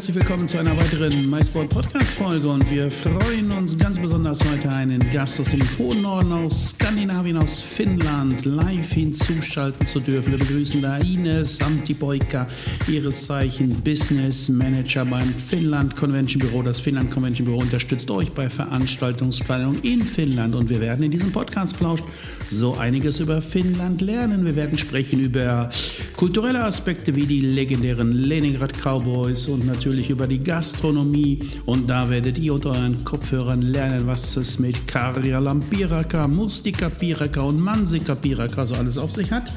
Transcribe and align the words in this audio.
Herzlich 0.00 0.16
willkommen 0.16 0.48
zu 0.48 0.56
einer 0.56 0.74
weiteren 0.78 1.28
MySport 1.28 1.68
Podcast 1.68 2.14
Folge 2.14 2.48
und 2.48 2.70
wir 2.70 2.90
freuen 2.90 3.52
uns 3.52 3.76
ganz 3.76 3.98
besonders 3.98 4.42
heute 4.50 4.70
einen 4.70 4.98
Gast 5.12 5.38
aus 5.38 5.50
dem 5.50 5.60
hohen 5.76 6.00
Norden, 6.00 6.32
aus 6.32 6.70
Skandinavien, 6.70 7.36
aus 7.36 7.60
Finnland 7.60 8.46
live 8.46 8.94
hinzuschalten 8.94 9.84
zu 9.86 10.00
dürfen. 10.00 10.30
Wir 10.30 10.38
begrüßen 10.38 10.80
da 10.80 10.96
Ines 10.96 11.60
Antiboika, 11.60 12.48
ihres 12.88 13.26
Zeichen 13.26 13.68
Business 13.82 14.48
Manager 14.48 15.04
beim 15.04 15.34
Finnland 15.34 15.94
Convention 15.94 16.40
Büro. 16.40 16.62
Das 16.62 16.80
Finnland 16.80 17.10
Convention 17.10 17.44
Büro 17.44 17.58
unterstützt 17.58 18.10
euch 18.10 18.32
bei 18.32 18.48
Veranstaltungsplanung 18.48 19.82
in 19.82 20.02
Finnland 20.02 20.54
und 20.54 20.70
wir 20.70 20.80
werden 20.80 21.02
in 21.02 21.10
diesem 21.10 21.30
Podcast 21.30 21.76
Plausch 21.76 22.00
so 22.48 22.74
einiges 22.74 23.20
über 23.20 23.42
Finnland 23.42 24.00
lernen. 24.00 24.46
Wir 24.46 24.56
werden 24.56 24.78
sprechen 24.78 25.20
über 25.20 25.68
kulturelle 26.16 26.64
Aspekte 26.64 27.14
wie 27.16 27.26
die 27.26 27.40
legendären 27.40 28.12
Leningrad 28.12 28.72
Cowboys 28.82 29.46
und 29.48 29.66
natürlich 29.66 29.89
natürlich 29.90 30.10
über 30.10 30.28
die 30.28 30.38
Gastronomie 30.38 31.40
und 31.66 31.90
da 31.90 32.08
werdet 32.08 32.38
ihr 32.38 32.54
unter 32.54 32.70
euren 32.70 33.04
Kopfhörern 33.04 33.60
lernen, 33.60 34.06
was 34.06 34.36
es 34.36 34.60
mit 34.60 34.86
Karja 34.86 35.40
Lampiraka, 35.40 36.28
Mustika 36.28 36.88
Piraka 36.88 37.40
und 37.40 37.58
Mansika 37.58 38.14
Piraka 38.14 38.66
so 38.66 38.76
alles 38.76 38.98
auf 38.98 39.10
sich 39.10 39.32
hat. 39.32 39.50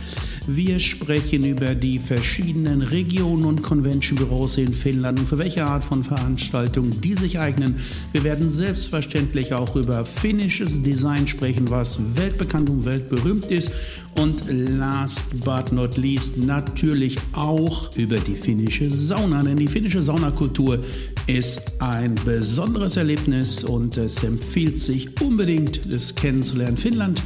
Wir 0.47 0.81
sprechen 0.81 1.45
über 1.45 1.73
die 1.73 1.99
verschiedenen 1.99 2.81
Regionen 2.81 3.45
und 3.45 3.63
Convention-Büros 3.63 4.58
in 4.58 4.73
Finnland 4.73 5.19
und 5.19 5.30
für 5.30 5.38
welche 5.38 5.66
Art 5.66 5.86
von 5.86 6.03
Veranstaltungen 6.03 6.99
die 6.99 7.16
sich 7.16 7.39
eignen. 7.39 7.75
Wir 8.11 8.25
werden 8.25 8.49
selbstverständlich 8.49 9.53
auch 9.53 9.77
über 9.77 10.03
finnisches 10.03 10.81
Design 10.81 11.27
sprechen, 11.30 11.69
was 11.69 12.17
weltbekannt 12.17 12.69
und 12.69 12.83
weltberühmt 12.83 13.45
ist. 13.45 13.71
Und 14.19 14.44
last 14.49 15.45
but 15.45 15.71
not 15.71 15.95
least 15.95 16.38
natürlich 16.38 17.16
auch 17.31 17.95
über 17.97 18.17
die 18.17 18.36
finnische 18.36 18.91
Sauna, 18.91 19.41
denn 19.44 19.58
die 19.58 19.67
finnische 19.67 20.03
Saunakultur 20.03 20.80
ist 21.25 21.81
ein 21.81 22.16
besonderes 22.25 22.97
Erlebnis 22.97 23.64
und 23.64 23.95
es 23.95 24.23
empfiehlt 24.23 24.80
sich 24.80 25.21
unbedingt, 25.21 25.86
es 25.86 26.14
kennenzulernen. 26.14 26.77
Finnland 26.77 27.23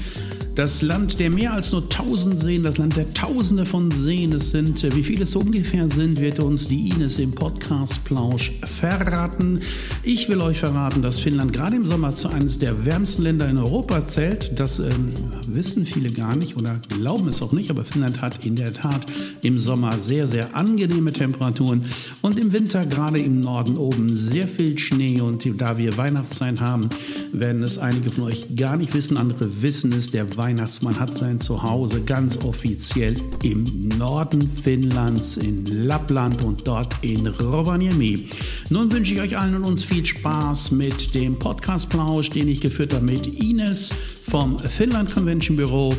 das 0.57 0.81
Land 0.81 1.19
der 1.19 1.29
mehr 1.29 1.53
als 1.53 1.71
nur 1.71 1.87
tausend 1.87 2.35
Seen, 2.35 2.63
das 2.63 2.79
Land 2.79 2.97
der 2.97 3.13
Tausende 3.13 3.63
von 3.63 3.91
Seen, 3.91 4.33
es 4.33 4.49
sind, 4.49 4.83
wie 4.95 5.03
viele 5.03 5.23
es 5.23 5.35
ungefähr 5.35 5.87
sind, 5.87 6.19
wird 6.19 6.39
uns 6.39 6.67
die 6.67 6.89
Ines 6.89 7.19
im 7.19 7.31
Podcast 7.31 8.03
Plausch 8.05 8.51
verraten. 8.63 9.61
Ich 10.01 10.29
will 10.29 10.41
euch 10.41 10.57
verraten, 10.57 11.03
dass 11.03 11.19
Finnland 11.19 11.53
gerade 11.53 11.75
im 11.75 11.85
Sommer 11.85 12.15
zu 12.15 12.29
eines 12.29 12.57
der 12.57 12.85
wärmsten 12.85 13.21
Länder 13.21 13.47
in 13.47 13.59
Europa 13.59 14.07
zählt. 14.07 14.59
Das 14.59 14.79
ähm, 14.79 15.13
wissen 15.45 15.85
viele 15.85 16.09
gar 16.09 16.35
nicht 16.35 16.57
oder 16.57 16.81
glauben 16.89 17.27
es 17.27 17.43
auch 17.43 17.51
nicht, 17.51 17.69
aber 17.69 17.83
Finnland 17.83 18.23
hat 18.23 18.43
in 18.43 18.55
der 18.55 18.73
Tat 18.73 19.05
im 19.43 19.59
Sommer 19.59 19.99
sehr, 19.99 20.25
sehr 20.25 20.55
angenehme 20.55 21.13
Temperaturen 21.13 21.85
und 22.23 22.39
im 22.39 22.51
Winter 22.51 22.83
gerade 22.87 23.19
im 23.19 23.41
Norden 23.41 23.77
oben 23.77 24.15
sehr 24.15 24.47
viel 24.47 24.79
Schnee 24.79 25.21
und 25.21 25.47
da 25.61 25.77
wir 25.77 25.95
Weihnachtszeit 25.97 26.61
haben, 26.61 26.89
werden 27.31 27.61
es 27.61 27.77
einige 27.77 28.09
von 28.09 28.23
euch 28.23 28.55
gar 28.55 28.75
nicht 28.75 28.95
wissen, 28.95 29.17
andere 29.17 29.61
wissen 29.61 29.93
es, 29.93 30.09
der 30.09 30.25
Weihnachtszeit 30.35 30.46
Weihnachtsmann 30.47 30.97
hat 30.97 31.17
sein 31.17 31.41
Zuhause 31.41 32.03
ganz 32.03 32.37
offiziell 32.45 33.17
im 33.43 33.65
Norden 33.97 34.41
Finnlands, 34.41 35.35
in 35.35 35.65
Lappland 35.65 36.41
und 36.45 36.65
dort 36.65 36.95
in 37.01 37.27
Rovaniemi. 37.27 38.29
Nun 38.69 38.89
wünsche 38.93 39.13
ich 39.13 39.19
euch 39.19 39.37
allen 39.37 39.55
und 39.55 39.65
uns 39.65 39.83
viel 39.83 40.05
Spaß 40.05 40.71
mit 40.71 41.13
dem 41.13 41.37
Podcast-Plausch, 41.37 42.29
den 42.29 42.47
ich 42.47 42.61
geführt 42.61 42.93
habe 42.93 43.03
mit 43.03 43.27
Ines 43.27 43.91
vom 44.25 44.57
Finnland 44.57 45.13
Convention 45.13 45.57
Büro. 45.57 45.93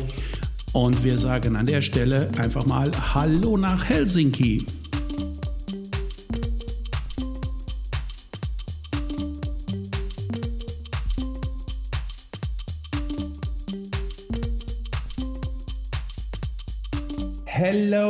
Und 0.73 1.03
wir 1.03 1.19
sagen 1.19 1.55
an 1.55 1.67
der 1.67 1.83
Stelle 1.83 2.31
einfach 2.39 2.65
mal 2.65 2.89
Hallo 3.13 3.55
nach 3.55 3.87
Helsinki. 3.87 4.65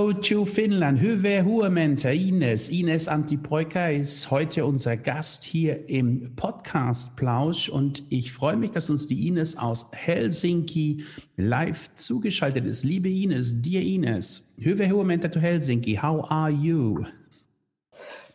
Hello 0.10 0.22
to 0.22 0.46
Finland. 0.46 1.02
Hyvää 1.02 1.44
huomenta, 1.44 2.10
Ines. 2.10 2.70
Ines 2.70 3.08
Antipoika 3.08 3.90
ist 3.90 4.32
heute 4.32 4.66
unser 4.66 4.98
Gast 4.98 5.44
hier 5.44 5.88
im 5.88 6.32
Podcast 6.36 7.16
Plausch 7.16 7.70
und 7.70 8.04
ich 8.10 8.32
freue 8.32 8.56
mich, 8.56 8.72
dass 8.72 8.90
uns 8.90 9.08
die 9.08 9.28
Ines 9.28 9.58
aus 9.58 9.92
Helsinki 9.94 11.04
live 11.38 11.94
zugeschaltet 11.94 12.66
ist. 12.66 12.84
Liebe 12.84 13.10
Ines, 13.10 13.62
dear 13.62 13.84
Ines, 13.84 14.52
hyvää 14.58 14.90
huomenta 14.92 15.30
to 15.30 15.40
Helsinki. 15.40 16.00
How 16.02 16.26
are 16.30 16.52
you? 16.52 17.06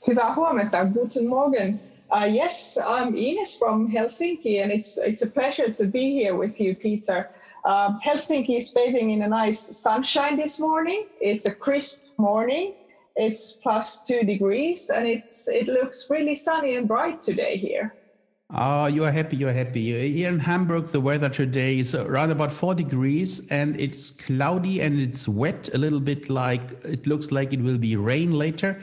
Hyvää 0.07 0.35
huomenta. 0.37 0.85
Guten 0.85 1.27
Morgen. 1.27 1.81
Uh, 2.13 2.35
yes, 2.35 2.79
I'm 2.79 3.17
Ines 3.17 3.59
from 3.59 3.89
Helsinki, 3.89 4.63
and 4.63 4.71
it's 4.73 4.99
it's 4.99 5.25
a 5.25 5.31
pleasure 5.41 5.73
to 5.73 5.87
be 5.87 6.23
here 6.23 6.37
with 6.37 6.61
you, 6.61 6.77
Peter. 6.77 7.34
Um, 7.65 7.99
Helsinki 8.05 8.59
is 8.59 8.71
bathing 8.71 9.11
in 9.11 9.23
a 9.23 9.29
nice 9.29 9.59
sunshine 9.59 10.37
this 10.37 10.61
morning. 10.61 11.07
It's 11.21 11.47
a 11.47 11.55
crisp 11.55 12.05
morning. 12.19 12.75
It's 13.17 13.53
plus 13.53 14.03
two 14.03 14.23
degrees, 14.23 14.91
and 14.91 15.07
it's 15.07 15.49
it 15.49 15.67
looks 15.67 16.09
really 16.11 16.35
sunny 16.35 16.75
and 16.75 16.87
bright 16.87 17.21
today 17.21 17.57
here. 17.57 17.95
Oh, 18.53 18.87
you 18.87 19.05
are 19.05 19.11
happy. 19.11 19.37
You 19.37 19.49
are 19.49 19.53
happy. 19.53 20.11
Here 20.13 20.29
in 20.29 20.41
Hamburg, 20.41 20.89
the 20.89 21.01
weather 21.01 21.29
today 21.29 21.79
is 21.79 21.95
around 21.95 22.33
about 22.33 22.53
four 22.53 22.75
degrees, 22.75 23.49
and 23.51 23.81
it's 23.81 24.11
cloudy 24.11 24.83
and 24.83 25.01
it's 25.01 25.27
wet. 25.27 25.71
A 25.73 25.79
little 25.79 26.01
bit 26.01 26.29
like 26.29 26.73
it 26.85 27.07
looks 27.07 27.33
like 27.33 27.53
it 27.55 27.63
will 27.63 27.79
be 27.79 27.97
rain 27.97 28.33
later. 28.33 28.81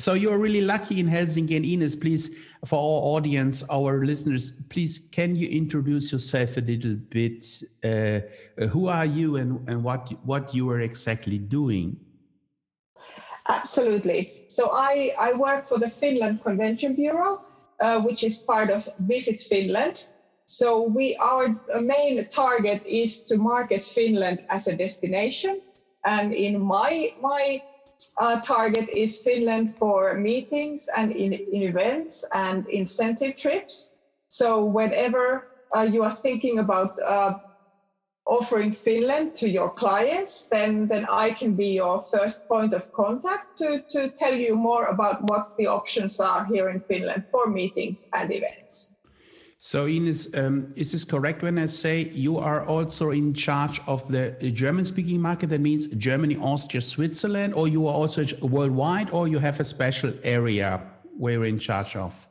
So 0.00 0.14
you're 0.14 0.38
really 0.38 0.60
lucky 0.60 1.00
in 1.00 1.08
Helsinki. 1.08 1.56
And 1.56 1.64
Ines, 1.64 1.96
please, 1.96 2.36
for 2.64 2.76
our 2.78 3.16
audience, 3.16 3.64
our 3.68 4.04
listeners, 4.04 4.50
please, 4.70 5.08
can 5.10 5.34
you 5.34 5.48
introduce 5.48 6.12
yourself 6.12 6.56
a 6.56 6.60
little 6.60 6.94
bit? 6.94 7.44
Uh, 7.84 8.20
who 8.68 8.86
are 8.86 9.06
you 9.06 9.36
and, 9.36 9.68
and 9.68 9.82
what, 9.82 10.10
what 10.24 10.54
you 10.54 10.70
are 10.70 10.80
exactly 10.80 11.38
doing? 11.38 11.98
Absolutely. 13.48 14.44
So 14.48 14.70
I, 14.72 15.10
I 15.18 15.32
work 15.32 15.68
for 15.68 15.78
the 15.78 15.90
Finland 15.90 16.42
Convention 16.44 16.94
Bureau, 16.94 17.42
uh, 17.80 18.00
which 18.00 18.22
is 18.22 18.36
part 18.36 18.70
of 18.70 18.88
Visit 19.00 19.40
Finland. 19.40 20.04
So 20.44 20.82
we 20.82 21.16
our 21.16 21.48
main 21.80 22.26
target 22.30 22.82
is 22.86 23.24
to 23.24 23.36
market 23.36 23.84
Finland 23.84 24.44
as 24.48 24.66
a 24.68 24.76
destination. 24.76 25.60
And 26.06 26.32
in 26.32 26.60
my 26.60 27.12
my 27.20 27.62
uh, 28.16 28.40
target 28.40 28.88
is 28.88 29.22
Finland 29.22 29.76
for 29.76 30.14
meetings 30.14 30.88
and 30.96 31.12
in, 31.12 31.32
in 31.32 31.62
events 31.62 32.24
and 32.32 32.66
incentive 32.68 33.36
trips. 33.36 33.96
So 34.28 34.64
whenever 34.64 35.48
uh, 35.76 35.82
you 35.82 36.02
are 36.02 36.14
thinking 36.14 36.58
about 36.58 36.98
uh, 37.00 37.38
offering 38.26 38.72
Finland 38.72 39.34
to 39.34 39.48
your 39.48 39.70
clients, 39.70 40.46
then, 40.46 40.86
then 40.86 41.06
I 41.10 41.30
can 41.30 41.54
be 41.54 41.68
your 41.68 42.04
first 42.10 42.46
point 42.46 42.74
of 42.74 42.92
contact 42.92 43.56
to, 43.58 43.82
to 43.90 44.10
tell 44.10 44.34
you 44.34 44.54
more 44.54 44.86
about 44.86 45.22
what 45.30 45.56
the 45.56 45.66
options 45.66 46.20
are 46.20 46.44
here 46.44 46.68
in 46.68 46.80
Finland 46.80 47.24
for 47.30 47.48
meetings 47.48 48.06
and 48.12 48.30
events. 48.32 48.94
So, 49.60 49.88
Ines, 49.88 50.32
um, 50.36 50.72
is 50.76 50.92
this 50.92 51.04
correct 51.04 51.42
when 51.42 51.58
I 51.58 51.66
say 51.66 52.10
you 52.12 52.38
are 52.38 52.64
also 52.64 53.10
in 53.10 53.34
charge 53.34 53.80
of 53.88 54.06
the 54.06 54.30
German 54.54 54.84
speaking 54.84 55.20
market? 55.20 55.50
That 55.50 55.60
means 55.60 55.88
Germany, 55.88 56.36
Austria, 56.36 56.80
Switzerland, 56.80 57.54
or 57.54 57.66
you 57.66 57.88
are 57.88 57.92
also 57.92 58.24
worldwide, 58.40 59.10
or 59.10 59.26
you 59.26 59.40
have 59.40 59.58
a 59.58 59.64
special 59.64 60.12
area 60.22 60.80
where 61.16 61.32
you're 61.32 61.44
in 61.46 61.58
charge 61.58 61.96
of? 61.96 62.28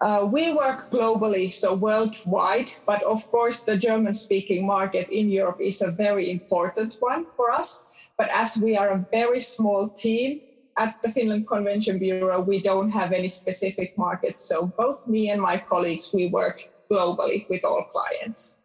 Uh, 0.00 0.28
we 0.30 0.52
work 0.52 0.92
globally, 0.92 1.52
so 1.52 1.74
worldwide, 1.74 2.68
but 2.86 3.02
of 3.02 3.28
course, 3.32 3.62
the 3.62 3.76
German 3.76 4.14
speaking 4.14 4.64
market 4.64 5.08
in 5.08 5.28
Europe 5.28 5.60
is 5.60 5.82
a 5.82 5.90
very 5.90 6.30
important 6.30 6.94
one 7.00 7.26
for 7.36 7.50
us. 7.50 7.88
But 8.16 8.30
as 8.32 8.56
we 8.56 8.76
are 8.76 8.90
a 8.90 9.06
very 9.10 9.40
small 9.40 9.88
team, 9.88 10.40
at 10.80 11.00
the 11.02 11.10
Finland 11.10 11.46
Convention 11.46 11.98
Bureau, 11.98 12.40
we 12.52 12.58
don't 12.60 12.90
have 12.90 13.12
any 13.12 13.28
specific 13.28 13.96
markets. 13.98 14.48
So 14.50 14.56
both 14.82 15.06
me 15.06 15.30
and 15.30 15.40
my 15.40 15.56
colleagues, 15.58 16.10
we 16.12 16.28
work 16.28 16.56
globally 16.90 17.48
with 17.50 17.62
all 17.64 17.84
clients. 17.94 18.58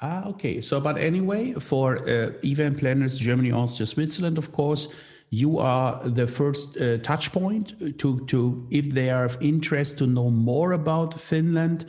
Ah, 0.00 0.24
okay. 0.28 0.60
So, 0.60 0.80
but 0.80 0.96
anyway, 0.96 1.52
for 1.54 1.86
uh, 1.98 2.30
event 2.44 2.78
planners, 2.78 3.18
Germany, 3.18 3.50
Austria, 3.50 3.86
Switzerland, 3.86 4.38
of 4.38 4.52
course, 4.52 4.88
you 5.30 5.58
are 5.58 6.00
the 6.04 6.26
first 6.26 6.80
uh, 6.80 6.98
touch 6.98 7.32
point 7.32 7.98
to, 7.98 8.24
to 8.26 8.66
if 8.70 8.90
they 8.90 9.10
are 9.10 9.24
of 9.24 9.36
interest 9.40 9.98
to 9.98 10.06
know 10.06 10.30
more 10.30 10.72
about 10.72 11.12
Finland 11.14 11.84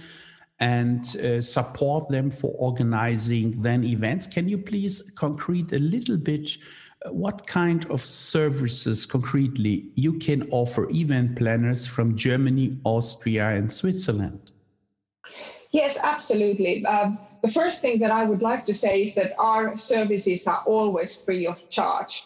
and 0.60 1.16
uh, 1.16 1.39
support 1.39 2.10
them 2.10 2.31
for 2.31 2.54
organizing 2.57 3.51
then 3.62 3.83
events. 3.83 4.27
Can 4.27 4.50
you 4.50 4.57
please 4.57 5.12
concrete 5.16 5.71
a 5.71 5.80
little 5.80 6.18
bit 6.18 6.57
what 7.05 7.47
kind 7.47 7.85
of 7.89 8.01
services 8.01 9.05
concretely 9.05 9.89
you 9.95 10.13
can 10.13 10.47
offer 10.51 10.89
event 10.91 11.37
planners 11.37 11.87
from 11.87 12.15
Germany, 12.15 12.77
Austria, 12.83 13.49
and 13.49 13.71
Switzerland? 13.71 14.51
Yes, 15.71 15.97
absolutely. 16.01 16.85
Um, 16.85 17.17
the 17.41 17.51
first 17.51 17.81
thing 17.81 17.99
that 17.99 18.11
I 18.11 18.25
would 18.25 18.41
like 18.41 18.65
to 18.65 18.73
say 18.73 19.03
is 19.03 19.15
that 19.15 19.33
our 19.39 19.77
services 19.77 20.45
are 20.47 20.63
always 20.65 21.21
free 21.21 21.47
of 21.47 21.69
charge. 21.69 22.25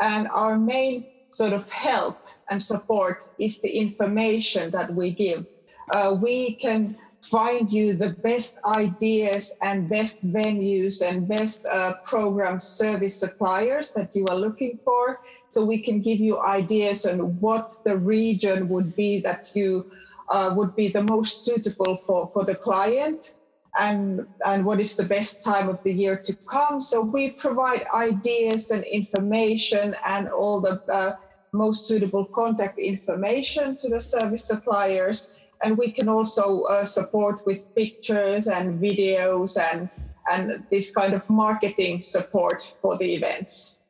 And 0.00 0.28
our 0.28 0.58
main 0.58 1.06
sort 1.30 1.52
of 1.52 1.68
help 1.70 2.18
and 2.50 2.62
support 2.62 3.28
is 3.38 3.60
the 3.60 3.70
information 3.70 4.70
that 4.70 4.94
we 4.94 5.12
give. 5.12 5.46
Uh, 5.90 6.16
we 6.20 6.54
can 6.54 6.96
find 7.30 7.72
you 7.72 7.94
the 7.94 8.10
best 8.10 8.58
ideas 8.76 9.54
and 9.62 9.88
best 9.88 10.26
venues 10.32 11.02
and 11.02 11.26
best 11.26 11.64
uh, 11.66 11.94
program 12.04 12.60
service 12.60 13.18
suppliers 13.18 13.90
that 13.92 14.14
you 14.14 14.26
are 14.26 14.36
looking 14.36 14.78
for. 14.84 15.20
So 15.48 15.64
we 15.64 15.82
can 15.82 16.00
give 16.02 16.20
you 16.20 16.40
ideas 16.40 17.06
on 17.06 17.18
what 17.40 17.72
the 17.84 17.96
region 17.96 18.68
would 18.68 18.94
be 18.94 19.20
that 19.20 19.50
you 19.54 19.90
uh, 20.28 20.52
would 20.56 20.74
be 20.76 20.88
the 20.88 21.02
most 21.02 21.44
suitable 21.44 21.96
for, 21.96 22.30
for 22.32 22.44
the 22.44 22.54
client 22.54 23.34
and, 23.78 24.26
and 24.46 24.64
what 24.64 24.80
is 24.80 24.96
the 24.96 25.04
best 25.04 25.42
time 25.42 25.68
of 25.68 25.82
the 25.82 25.92
year 25.92 26.16
to 26.16 26.36
come. 26.48 26.80
So 26.80 27.00
we 27.00 27.32
provide 27.32 27.86
ideas 27.94 28.70
and 28.70 28.84
information 28.84 29.96
and 30.06 30.28
all 30.28 30.60
the 30.60 30.80
uh, 30.92 31.14
most 31.52 31.86
suitable 31.86 32.26
contact 32.26 32.78
information 32.78 33.76
to 33.78 33.88
the 33.88 34.00
service 34.00 34.44
suppliers. 34.44 35.38
And 35.64 35.78
we 35.78 35.90
can 35.90 36.08
also 36.08 36.64
uh, 36.64 36.84
support 36.84 37.46
with 37.46 37.74
pictures 37.74 38.48
and 38.48 38.78
videos 38.80 39.58
and, 39.58 39.88
and 40.30 40.64
this 40.70 40.94
kind 40.94 41.14
of 41.14 41.28
marketing 41.30 42.02
support 42.02 42.76
for 42.82 42.98
the 42.98 43.14
events. 43.14 43.80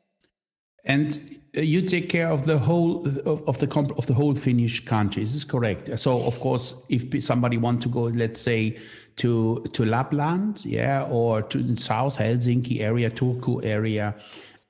And 0.84 1.40
uh, 1.56 1.62
you 1.62 1.82
take 1.82 2.08
care 2.08 2.28
of 2.28 2.46
the 2.46 2.58
whole 2.58 3.06
of, 3.26 3.48
of 3.48 3.58
the 3.58 3.68
of 3.96 4.06
the 4.06 4.14
whole 4.14 4.34
Finnish 4.34 4.84
country. 4.84 5.22
Is 5.22 5.32
this 5.32 5.44
correct? 5.44 5.98
So, 5.98 6.22
of 6.22 6.38
course, 6.40 6.86
if 6.88 7.24
somebody 7.24 7.56
want 7.56 7.82
to 7.82 7.88
go, 7.88 8.02
let's 8.02 8.40
say, 8.40 8.78
to 9.16 9.64
to 9.72 9.84
Lapland, 9.84 10.64
yeah, 10.64 11.08
or 11.10 11.42
to 11.42 11.76
South 11.76 12.18
Helsinki 12.18 12.80
area, 12.80 13.10
Turku 13.10 13.64
area, 13.64 14.14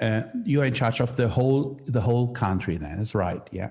uh, 0.01 0.23
you're 0.45 0.65
in 0.65 0.75
charge 0.75 1.01
of 1.01 1.17
the 1.17 1.29
whole 1.29 1.81
the 1.87 2.01
whole 2.01 2.29
country. 2.33 2.77
Then, 2.79 2.97
that's 2.97 3.15
right, 3.15 3.43
yeah. 3.51 3.71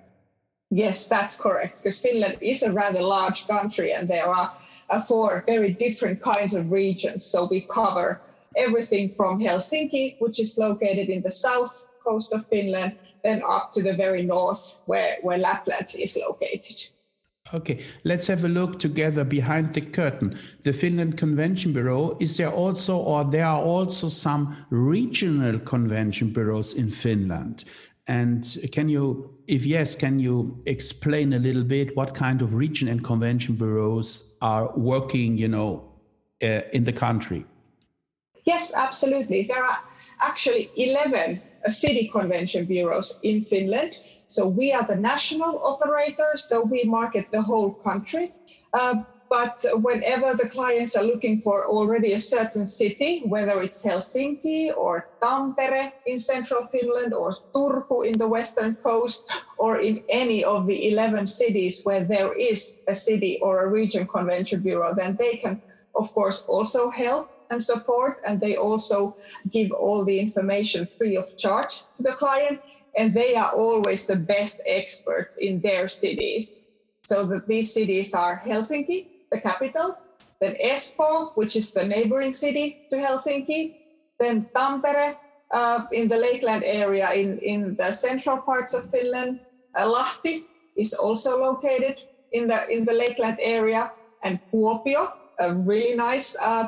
Yes, 0.74 1.08
that's 1.08 1.38
correct. 1.38 1.84
Because 1.84 2.00
Finland 2.00 2.38
is 2.42 2.64
a 2.64 2.72
rather 2.72 3.02
large 3.02 3.46
country, 3.48 3.94
and 3.94 4.08
there 4.08 4.28
are 4.28 4.52
uh, 4.90 5.02
four 5.02 5.44
very 5.46 5.72
different 5.72 6.20
kinds 6.20 6.56
of 6.56 6.72
regions. 6.72 7.26
So 7.26 7.48
we 7.52 7.62
cover 7.62 8.20
everything 8.56 9.14
from 9.16 9.40
Helsinki, 9.40 10.16
which 10.20 10.40
is 10.40 10.58
located 10.58 11.10
in 11.10 11.22
the 11.22 11.30
south 11.30 11.86
coast 12.04 12.34
of 12.34 12.48
Finland, 12.48 12.96
then 13.24 13.44
up 13.48 13.72
to 13.74 13.84
the 13.84 13.94
very 13.94 14.24
north 14.24 14.80
where, 14.88 15.18
where 15.22 15.38
Lapland 15.38 15.94
is 15.96 16.18
located. 16.18 16.88
Okay, 17.54 17.84
let's 18.04 18.26
have 18.28 18.44
a 18.44 18.50
look 18.50 18.80
together 18.80 19.24
behind 19.24 19.74
the 19.74 19.82
curtain. 19.82 20.40
The 20.64 20.74
Finland 20.74 21.18
Convention 21.18 21.72
Bureau, 21.74 22.18
is 22.20 22.38
there 22.38 22.50
also, 22.50 22.98
or 22.98 23.26
there 23.26 23.46
are 23.46 23.62
also 23.62 24.08
some 24.08 24.56
regional 24.72 25.60
convention 25.60 26.34
bureaus 26.34 26.74
in 26.74 26.90
Finland? 26.90 27.64
And 28.08 28.46
can 28.72 28.90
you, 28.90 29.34
if 29.48 29.66
yes, 29.66 29.96
can 29.96 30.20
you 30.20 30.62
explain 30.66 31.34
a 31.34 31.40
little 31.40 31.64
bit 31.64 31.96
what 31.96 32.14
kind 32.14 32.42
of 32.42 32.54
region 32.54 32.88
and 32.90 33.04
convention 33.04 33.56
bureaus 33.56 34.36
are 34.42 34.72
working, 34.78 35.38
you 35.38 35.48
know, 35.48 35.90
uh, 36.44 36.62
in 36.74 36.84
the 36.84 36.92
country? 36.92 37.46
Yes, 38.44 38.74
absolutely. 38.76 39.44
There 39.44 39.64
are 39.64 39.80
actually 40.22 40.70
11 40.76 41.42
city 41.68 42.10
convention 42.10 42.66
bureaus 42.66 43.20
in 43.24 43.44
Finland. 43.44 43.98
So 44.28 44.48
we 44.48 44.74
are 44.74 44.84
the 44.84 44.98
national 44.98 45.62
operators, 45.64 46.46
so 46.46 46.64
we 46.64 46.84
market 46.84 47.32
the 47.32 47.42
whole 47.42 47.72
country. 47.72 48.34
Uh, 48.74 49.04
but 49.34 49.66
whenever 49.82 50.36
the 50.36 50.48
clients 50.48 50.96
are 50.96 51.04
looking 51.04 51.42
for 51.42 51.66
already 51.66 52.14
a 52.14 52.20
certain 52.20 52.68
city, 52.68 53.24
whether 53.26 53.64
it's 53.64 53.84
Helsinki 53.84 54.72
or 54.78 55.10
Tampere 55.24 55.92
in 56.06 56.20
central 56.20 56.68
Finland 56.68 57.16
or 57.16 57.34
Turku 57.52 58.06
in 58.06 58.16
the 58.20 58.28
western 58.28 58.76
coast 58.76 59.28
or 59.58 59.80
in 59.80 60.04
any 60.08 60.44
of 60.44 60.68
the 60.68 60.92
11 60.92 61.28
cities 61.28 61.82
where 61.84 62.04
there 62.04 62.32
is 62.34 62.82
a 62.86 62.94
city 62.94 63.40
or 63.42 63.64
a 63.64 63.72
region 63.72 64.06
convention 64.06 64.62
bureau, 64.62 64.94
then 64.94 65.16
they 65.18 65.38
can, 65.38 65.60
of 65.96 66.14
course, 66.14 66.46
also 66.48 66.92
help 66.92 67.32
and 67.50 67.66
support, 67.66 68.20
and 68.28 68.40
they 68.40 68.56
also 68.56 69.16
give 69.50 69.72
all 69.72 70.06
the 70.06 70.20
information 70.20 70.88
free 70.96 71.18
of 71.18 71.36
charge 71.38 71.86
to 71.96 72.04
the 72.04 72.14
client. 72.14 72.62
And 72.96 73.16
they 73.16 73.34
are 73.34 73.52
always 73.52 74.06
the 74.06 74.18
best 74.18 74.62
experts 74.68 75.38
in 75.38 75.60
their 75.62 75.88
cities. 75.88 76.66
So 77.06 77.26
that 77.26 77.48
these 77.48 77.74
cities 77.74 78.14
are 78.14 78.40
Helsinki, 78.40 79.08
the 79.34 79.42
capital, 79.42 79.98
then 80.40 80.56
Espoo, 80.64 81.32
which 81.36 81.56
is 81.56 81.74
the 81.74 81.88
neighboring 81.88 82.34
city 82.34 82.80
to 82.92 82.98
Helsinki, 82.98 83.76
then 84.20 84.48
Tampere 84.56 85.16
uh, 85.54 85.86
in 85.92 86.08
the 86.08 86.18
Lakeland 86.18 86.64
area 86.64 87.12
in, 87.14 87.40
in 87.40 87.76
the 87.76 87.92
central 87.92 88.42
parts 88.42 88.74
of 88.74 88.90
Finland. 88.90 89.40
Uh, 89.76 89.88
Lahti 89.88 90.46
is 90.76 90.94
also 90.94 91.40
located 91.40 91.98
in 92.32 92.48
the 92.48 92.60
in 92.70 92.86
the 92.86 92.94
Lakeland 92.94 93.38
area, 93.42 93.92
and 94.24 94.40
Kuopio, 94.52 95.10
a 95.40 95.54
really 95.54 95.96
nice 95.96 96.36
uh, 96.40 96.68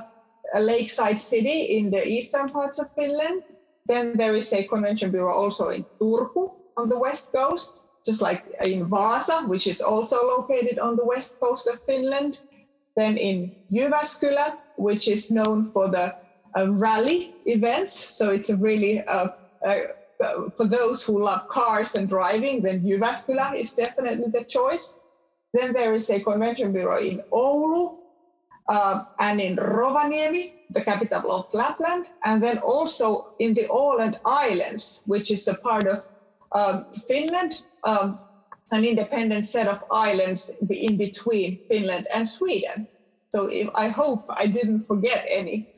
lakeside 0.60 1.22
city 1.22 1.78
in 1.78 1.90
the 1.90 2.08
eastern 2.08 2.50
parts 2.50 2.80
of 2.80 2.88
Finland. 2.96 3.44
Then 3.88 4.18
there 4.18 4.36
is 4.36 4.52
a 4.54 4.64
convention 4.64 5.12
bureau 5.12 5.34
also 5.34 5.70
in 5.70 5.86
Turku 6.02 6.52
on 6.78 6.90
the 6.90 7.00
west 7.00 7.32
coast, 7.34 7.86
just 8.06 8.22
like 8.22 8.44
in 8.64 8.90
Vaasa, 8.90 9.48
which 9.48 9.68
is 9.68 9.82
also 9.82 10.18
located 10.28 10.80
on 10.80 10.96
the 10.96 11.06
west 11.06 11.38
coast 11.40 11.68
of 11.68 11.80
Finland. 11.86 12.38
Then 12.96 13.18
in 13.18 13.56
Jyväskylä, 13.72 14.58
which 14.78 15.08
is 15.08 15.32
known 15.32 15.72
for 15.72 15.90
the 15.90 16.16
uh, 16.58 16.72
rally 16.72 17.34
events. 17.46 17.94
So 17.94 18.32
it's 18.32 18.50
a 18.50 18.58
really, 18.58 19.02
uh, 19.02 19.30
uh, 19.66 20.50
for 20.56 20.66
those 20.66 21.06
who 21.06 21.22
love 21.22 21.48
cars 21.50 21.96
and 21.96 22.08
driving, 22.08 22.62
then 22.62 22.82
Jyväskylä 22.82 23.56
is 23.56 23.74
definitely 23.74 24.28
the 24.32 24.46
choice. 24.46 25.00
Then 25.54 25.74
there 25.74 25.94
is 25.94 26.10
a 26.10 26.20
convention 26.20 26.72
bureau 26.72 27.00
in 27.00 27.22
Oulu, 27.32 27.98
uh, 28.68 29.04
and 29.20 29.40
in 29.40 29.58
Rovaniemi, 29.58 30.54
the 30.72 30.82
capital 30.82 31.32
of 31.32 31.54
Lapland, 31.54 32.06
and 32.24 32.42
then 32.42 32.58
also 32.60 33.28
in 33.40 33.54
the 33.54 33.66
Åland 33.70 34.20
Islands, 34.26 35.02
which 35.06 35.32
is 35.32 35.48
a 35.48 35.54
part 35.54 35.86
of 35.86 36.04
um, 36.52 36.86
Finland, 37.08 37.62
um, 37.84 38.20
an 38.72 38.84
independent 38.84 39.46
set 39.46 39.68
of 39.68 39.84
islands 39.92 40.52
in 40.70 40.98
between 40.98 41.60
Finland 41.68 42.08
and 42.14 42.28
Sweden. 42.28 42.88
So 43.30 43.48
if, 43.48 43.70
I 43.76 43.90
hope 43.90 44.26
I 44.30 44.48
didn't 44.48 44.88
forget 44.88 45.26
any. 45.30 45.70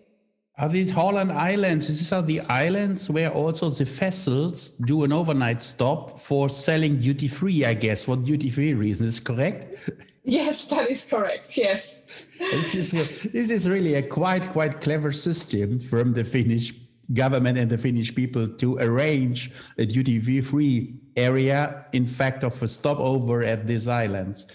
Are 0.60 0.70
these 0.70 0.92
Åland 0.94 1.32
Islands? 1.32 1.88
These 1.88 2.12
are 2.12 2.24
the 2.24 2.42
islands 2.42 3.10
where 3.10 3.30
also 3.30 3.70
the 3.70 3.86
vessels 3.86 4.72
do 4.72 5.04
an 5.04 5.14
overnight 5.14 5.62
stop 5.62 6.20
for 6.20 6.50
selling 6.50 6.98
duty 6.98 7.28
free, 7.28 7.64
I 7.64 7.76
guess, 7.76 8.06
for 8.06 8.16
duty 8.16 8.50
free 8.50 8.74
reasons. 8.74 9.10
Is 9.10 9.20
correct? 9.20 9.90
Yes, 10.30 10.66
that 10.66 10.92
is 10.92 11.06
correct. 11.06 11.56
Yes. 11.56 12.02
this 12.38 12.76
is 12.76 12.92
this 13.32 13.50
is 13.50 13.66
really 13.70 13.94
a 13.96 14.02
quite 14.02 14.50
quite 14.52 14.82
clever 14.82 15.14
system 15.14 15.80
from 15.80 16.14
the 16.14 16.26
Finnish 16.26 16.74
government 17.14 17.58
and 17.58 17.70
the 17.70 17.78
Finnish 17.78 18.14
people 18.14 18.48
to 18.48 18.78
arrange 18.78 19.52
a 19.78 19.86
duty 19.86 20.20
free 20.42 20.96
area, 21.16 21.86
in 21.94 22.06
fact, 22.06 22.44
of 22.44 22.62
a 22.62 22.68
stopover 22.68 23.44
at 23.44 23.68
these 23.68 23.88
islands. 23.88 24.48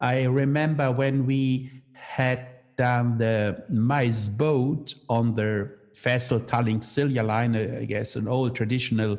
I 0.00 0.24
remember 0.24 0.90
when 0.90 1.26
we 1.26 1.70
had 1.92 2.46
done 2.76 3.18
the 3.18 3.64
mice 3.68 4.28
boat 4.28 4.94
on 5.08 5.34
the 5.34 5.70
vessel 6.02 6.40
Tallink 6.40 6.82
Silja 6.82 7.26
line, 7.26 7.56
uh, 7.56 7.78
I 7.80 7.84
guess, 7.84 8.16
an 8.16 8.28
old 8.28 8.54
traditional 8.54 9.18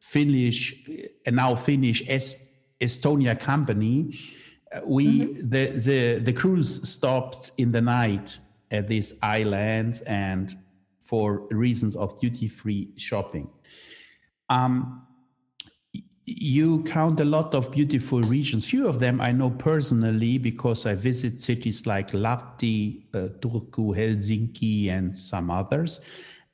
Finnish, 0.00 0.74
and 1.24 1.36
now 1.36 1.54
Finnish 1.54 2.02
Est- 2.08 2.46
Estonia 2.80 3.38
company 3.38 4.14
uh, 4.72 4.80
we 4.84 5.20
mm-hmm. 5.20 5.48
the, 5.48 5.66
the 5.66 6.18
the 6.18 6.32
cruise 6.32 6.88
stopped 6.88 7.52
in 7.56 7.70
the 7.70 7.80
night 7.80 8.38
at 8.70 8.88
these 8.88 9.14
islands 9.22 10.00
and 10.02 10.56
for 11.06 11.46
reasons 11.50 11.96
of 11.96 12.20
duty 12.20 12.48
free 12.48 12.90
shopping. 12.96 13.48
Um, 14.48 15.06
you 16.26 16.82
count 16.82 17.20
a 17.20 17.24
lot 17.24 17.54
of 17.54 17.70
beautiful 17.70 18.20
regions. 18.20 18.66
Few 18.66 18.88
of 18.88 18.98
them 18.98 19.20
I 19.20 19.30
know 19.30 19.50
personally 19.50 20.38
because 20.38 20.84
I 20.84 20.96
visit 20.96 21.40
cities 21.40 21.86
like 21.86 22.10
Lahti, 22.10 23.04
uh, 23.14 23.28
Turku, 23.38 23.94
Helsinki, 23.96 24.88
and 24.88 25.16
some 25.16 25.50
others. 25.50 26.00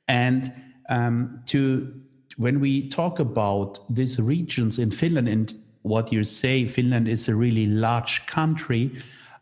And 0.07 0.53
um, 0.89 1.41
to 1.47 2.01
when 2.37 2.59
we 2.59 2.89
talk 2.89 3.19
about 3.19 3.79
these 3.89 4.19
regions 4.21 4.77
in 4.77 4.91
Finland 4.91 5.27
and 5.27 5.53
what 5.81 6.13
you 6.13 6.23
say, 6.23 6.67
Finland 6.67 7.07
is 7.07 7.27
a 7.27 7.35
really 7.35 7.65
large 7.65 8.25
country. 8.27 8.91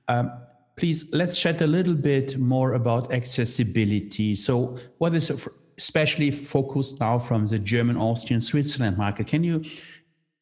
Um, 0.07 0.31
please 0.75 1.09
let's 1.13 1.39
chat 1.39 1.61
a 1.61 1.67
little 1.67 1.95
bit 1.95 2.37
more 2.37 2.73
about 2.73 3.11
accessibility. 3.11 4.35
So, 4.35 4.77
what 4.97 5.13
is 5.13 5.31
especially 5.77 6.31
focused 6.31 6.99
now 6.99 7.19
from 7.19 7.47
the 7.47 7.59
German, 7.59 7.97
Austrian, 7.97 8.41
Switzerland 8.41 8.97
market? 8.97 9.27
Can 9.27 9.43
you 9.43 9.63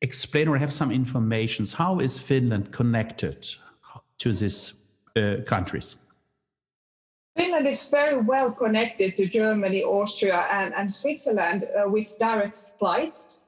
explain 0.02 0.48
or 0.48 0.58
have 0.58 0.74
some 0.74 0.92
information? 0.92 1.66
How 1.78 2.00
is 2.00 2.18
Finland 2.20 2.72
connected 2.72 3.48
to 4.20 4.34
these 4.34 4.74
uh, 5.16 5.38
countries? 5.46 5.96
Finland 7.38 7.68
is 7.68 7.88
very 7.88 8.18
well 8.18 8.52
connected 8.52 9.16
to 9.16 9.26
Germany, 9.26 9.84
Austria, 9.84 10.46
and, 10.52 10.74
and 10.74 10.94
Switzerland 10.94 11.64
uh, 11.64 11.90
with 11.90 12.18
direct 12.20 12.58
flights. 12.78 13.46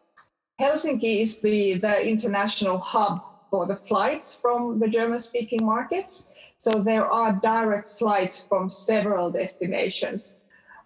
Helsinki 0.61 1.21
is 1.21 1.41
the, 1.41 1.73
the 1.73 2.07
international 2.07 2.77
hub 2.77 3.21
for 3.50 3.65
the 3.65 3.75
flights 3.75 4.39
from 4.39 4.79
the 4.79 4.88
German 4.88 5.19
speaking 5.19 5.65
markets. 5.65 6.27
So 6.62 6.84
there 6.84 7.10
are 7.10 7.39
direct 7.41 7.89
flights 7.98 8.44
from 8.44 8.70
several 8.70 9.32
destinations. 9.32 10.38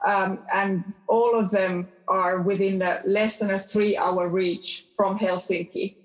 Um, 0.08 0.40
and 0.54 0.94
all 1.06 1.38
of 1.38 1.52
them 1.52 1.90
are 2.08 2.42
within 2.44 2.82
a, 2.82 3.02
less 3.04 3.40
than 3.40 3.52
a 3.52 3.60
three 3.60 3.98
hour 3.98 4.30
reach 4.30 4.86
from 4.96 5.20
Helsinki. 5.20 5.96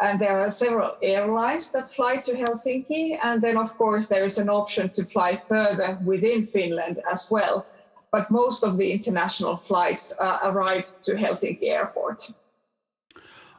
And 0.00 0.20
there 0.20 0.38
are 0.38 0.52
several 0.52 0.92
airlines 1.02 1.72
that 1.72 1.92
fly 1.92 2.18
to 2.18 2.34
Helsinki. 2.34 3.18
And 3.20 3.42
then, 3.42 3.56
of 3.56 3.76
course, 3.76 4.06
there 4.06 4.24
is 4.24 4.38
an 4.38 4.48
option 4.48 4.90
to 4.90 5.04
fly 5.04 5.34
further 5.34 5.98
within 6.04 6.46
Finland 6.46 7.00
as 7.10 7.32
well. 7.32 7.66
But 8.12 8.30
most 8.30 8.62
of 8.62 8.78
the 8.78 8.92
international 8.92 9.56
flights 9.56 10.14
uh, 10.20 10.38
arrive 10.44 10.86
to 11.02 11.16
Helsinki 11.16 11.64
airport. 11.64 12.30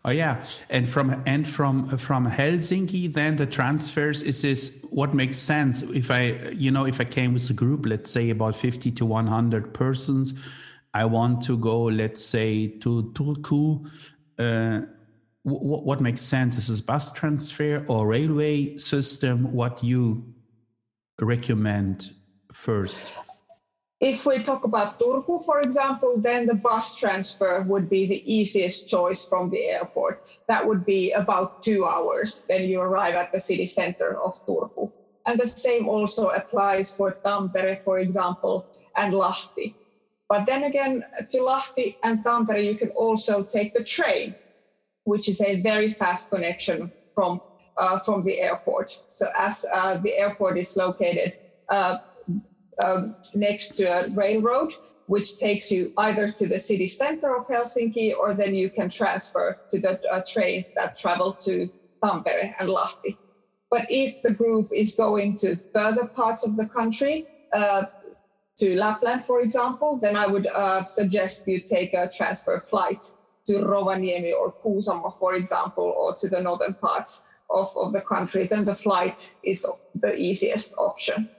Oh 0.04 0.10
yeah, 0.10 0.44
and 0.70 0.90
from 0.90 1.22
and 1.28 1.48
from 1.48 1.96
from 1.98 2.26
Helsinki, 2.28 3.14
then 3.14 3.36
the 3.36 3.46
transfers 3.46 4.24
is 4.24 4.42
this 4.42 4.84
what 4.90 5.14
makes 5.14 5.38
sense 5.38 5.84
if 5.84 6.10
I 6.10 6.50
you 6.54 6.72
know 6.72 6.86
if 6.88 7.00
I 7.00 7.04
came 7.04 7.34
with 7.34 7.48
a 7.52 7.54
group, 7.54 7.86
let's 7.86 8.10
say 8.10 8.32
about 8.32 8.56
fifty 8.56 8.92
to 8.94 9.06
one 9.06 9.28
hundred 9.28 9.76
persons, 9.76 10.34
I 10.96 11.06
want 11.06 11.44
to 11.44 11.58
go, 11.58 11.84
let's 11.84 12.24
say 12.24 12.68
to 12.80 13.12
Turku. 13.14 13.86
Uh, 14.40 14.88
w- 15.46 15.84
what 15.84 16.02
makes 16.02 16.24
sense 16.24 16.58
is 16.58 16.68
this 16.68 16.82
bus 16.82 17.14
transfer 17.14 17.86
or 17.88 18.08
railway 18.08 18.78
system? 18.78 19.54
What 19.54 19.84
you 19.84 20.34
recommend 21.20 22.12
first? 22.52 23.14
If 24.02 24.26
we 24.26 24.40
talk 24.40 24.64
about 24.64 24.98
Turku, 24.98 25.46
for 25.46 25.62
example, 25.62 26.20
then 26.20 26.48
the 26.48 26.56
bus 26.56 26.96
transfer 26.96 27.62
would 27.68 27.88
be 27.88 28.08
the 28.08 28.24
easiest 28.26 28.88
choice 28.88 29.24
from 29.24 29.52
the 29.52 29.64
airport. 29.66 30.20
That 30.48 30.66
would 30.66 30.84
be 30.86 31.12
about 31.12 31.54
two 31.62 31.86
hours. 31.86 32.44
Then 32.50 32.68
you 32.68 32.82
arrive 32.82 33.14
at 33.14 33.32
the 33.32 33.40
city 33.40 33.68
center 33.68 34.20
of 34.20 34.34
Turku. 34.48 34.92
And 35.28 35.40
the 35.40 35.48
same 35.48 35.88
also 35.88 36.30
applies 36.30 36.92
for 36.92 37.20
Tampere, 37.24 37.80
for 37.84 38.00
example, 38.00 38.66
and 38.98 39.14
Lahti. 39.14 39.76
But 40.28 40.48
then 40.48 40.64
again, 40.64 41.04
to 41.30 41.38
Lahti 41.38 41.98
and 42.02 42.24
Tampere, 42.24 42.64
you 42.64 42.76
can 42.76 42.90
also 42.92 43.44
take 43.44 43.72
the 43.74 43.84
train, 43.84 44.36
which 45.04 45.30
is 45.30 45.42
a 45.42 45.62
very 45.62 45.92
fast 45.92 46.32
connection 46.32 46.92
from 47.14 47.40
uh, 47.78 48.00
from 48.00 48.24
the 48.24 48.40
airport. 48.40 49.00
So 49.10 49.28
as 49.38 49.64
uh, 49.72 49.98
the 49.98 50.18
airport 50.18 50.58
is 50.58 50.76
located 50.76 51.36
uh, 51.70 51.98
um, 52.84 53.16
next 53.36 53.76
to 53.78 53.84
a 53.84 54.10
railroad, 54.10 54.72
which 55.08 55.38
takes 55.38 55.72
you 55.72 55.92
either 55.98 56.32
to 56.32 56.48
the 56.48 56.60
city 56.60 56.88
center 56.88 57.36
of 57.36 57.48
Helsinki 57.48 58.14
or 58.18 58.34
then 58.34 58.56
you 58.56 58.70
can 58.70 58.90
transfer 58.90 59.58
to 59.72 59.80
the 59.80 60.00
uh, 60.12 60.22
trains 60.28 60.72
that 60.76 60.98
travel 60.98 61.38
to 61.44 61.70
Tampere 62.04 62.54
and 62.60 62.70
Lahti. 62.70 63.18
But 63.70 63.86
if 63.90 64.22
the 64.22 64.34
group 64.34 64.68
is 64.74 64.96
going 64.96 65.38
to 65.38 65.58
further 65.74 66.08
parts 66.08 66.46
of 66.46 66.56
the 66.58 66.68
country, 66.68 67.28
uh, 67.54 67.84
to 68.58 68.78
Lapland, 68.78 69.26
for 69.26 69.42
example, 69.42 69.98
then 70.02 70.16
I 70.16 70.28
would 70.28 70.48
uh, 70.48 70.84
suggest 70.86 71.44
you 71.46 71.62
take 71.62 71.94
a 71.94 72.10
transfer 72.16 72.60
flight 72.70 73.06
to 73.48 73.54
Rovaniemi 73.54 74.34
or 74.34 74.54
Kuusamo, 74.64 75.18
for 75.18 75.36
example, 75.36 75.94
or 75.98 76.16
to 76.20 76.30
the 76.30 76.42
northern 76.42 76.76
parts 76.76 77.28
of, 77.50 77.70
of 77.76 77.94
the 77.94 78.02
country. 78.02 78.48
Then 78.48 78.66
the 78.66 78.76
flight 78.76 79.34
is 79.44 79.66
the 79.96 80.16
easiest 80.16 80.76
option. 80.78 81.30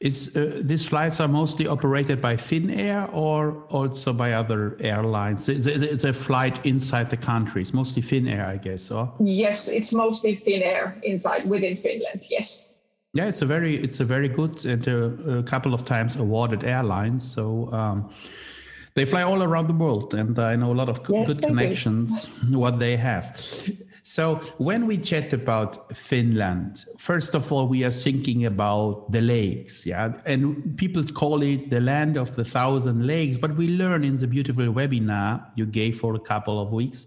Is 0.00 0.36
uh, 0.36 0.60
these 0.64 0.86
flights 0.86 1.20
are 1.20 1.28
mostly 1.28 1.66
operated 1.66 2.20
by 2.20 2.36
Finnair 2.36 3.08
or 3.12 3.64
also 3.68 4.12
by 4.12 4.32
other 4.32 4.76
airlines? 4.80 5.48
It's, 5.48 5.66
it's 5.66 6.04
a 6.04 6.12
flight 6.12 6.64
inside 6.64 7.10
the 7.10 7.16
country. 7.16 7.62
It's 7.62 7.74
mostly 7.74 8.02
Finnair, 8.02 8.46
I 8.46 8.58
guess. 8.58 8.90
Or 8.90 9.12
yes, 9.20 9.68
it's 9.68 9.92
mostly 9.92 10.36
Finnair 10.36 11.02
inside 11.02 11.48
within 11.48 11.76
Finland. 11.76 12.22
Yes. 12.30 12.76
Yeah, 13.14 13.26
it's 13.26 13.42
a 13.42 13.46
very 13.46 13.76
it's 13.76 14.00
a 14.00 14.04
very 14.04 14.28
good 14.28 14.64
and 14.66 14.86
a, 14.86 15.38
a 15.38 15.42
couple 15.42 15.74
of 15.74 15.84
times 15.84 16.16
awarded 16.16 16.64
airline. 16.64 17.18
So. 17.20 17.72
Um, 17.72 18.10
they 18.94 19.04
fly 19.04 19.22
all 19.22 19.44
around 19.44 19.68
the 19.68 19.74
world, 19.74 20.12
and 20.14 20.36
I 20.40 20.56
know 20.56 20.72
a 20.72 20.74
lot 20.74 20.88
of 20.88 21.00
yes, 21.08 21.28
good 21.28 21.40
connections. 21.40 22.26
Do. 22.26 22.58
What 22.58 22.80
they 22.80 22.96
have, 22.96 23.40
so 24.08 24.36
when 24.56 24.86
we 24.86 24.96
chat 24.96 25.34
about 25.34 25.94
Finland, 25.94 26.86
first 26.96 27.34
of 27.34 27.52
all, 27.52 27.68
we 27.68 27.84
are 27.84 27.90
thinking 27.90 28.46
about 28.46 29.12
the 29.12 29.20
lakes, 29.20 29.84
yeah, 29.84 30.16
and 30.24 30.78
people 30.78 31.04
call 31.04 31.42
it 31.42 31.68
the 31.68 31.82
land 31.82 32.16
of 32.16 32.34
the 32.34 32.42
thousand 32.42 33.06
lakes. 33.06 33.36
But 33.36 33.54
we 33.56 33.68
learn 33.68 34.04
in 34.04 34.16
the 34.16 34.26
beautiful 34.26 34.64
webinar 34.64 35.44
you 35.56 35.66
gave 35.66 36.00
for 36.00 36.14
a 36.14 36.18
couple 36.18 36.58
of 36.58 36.72
weeks 36.72 37.06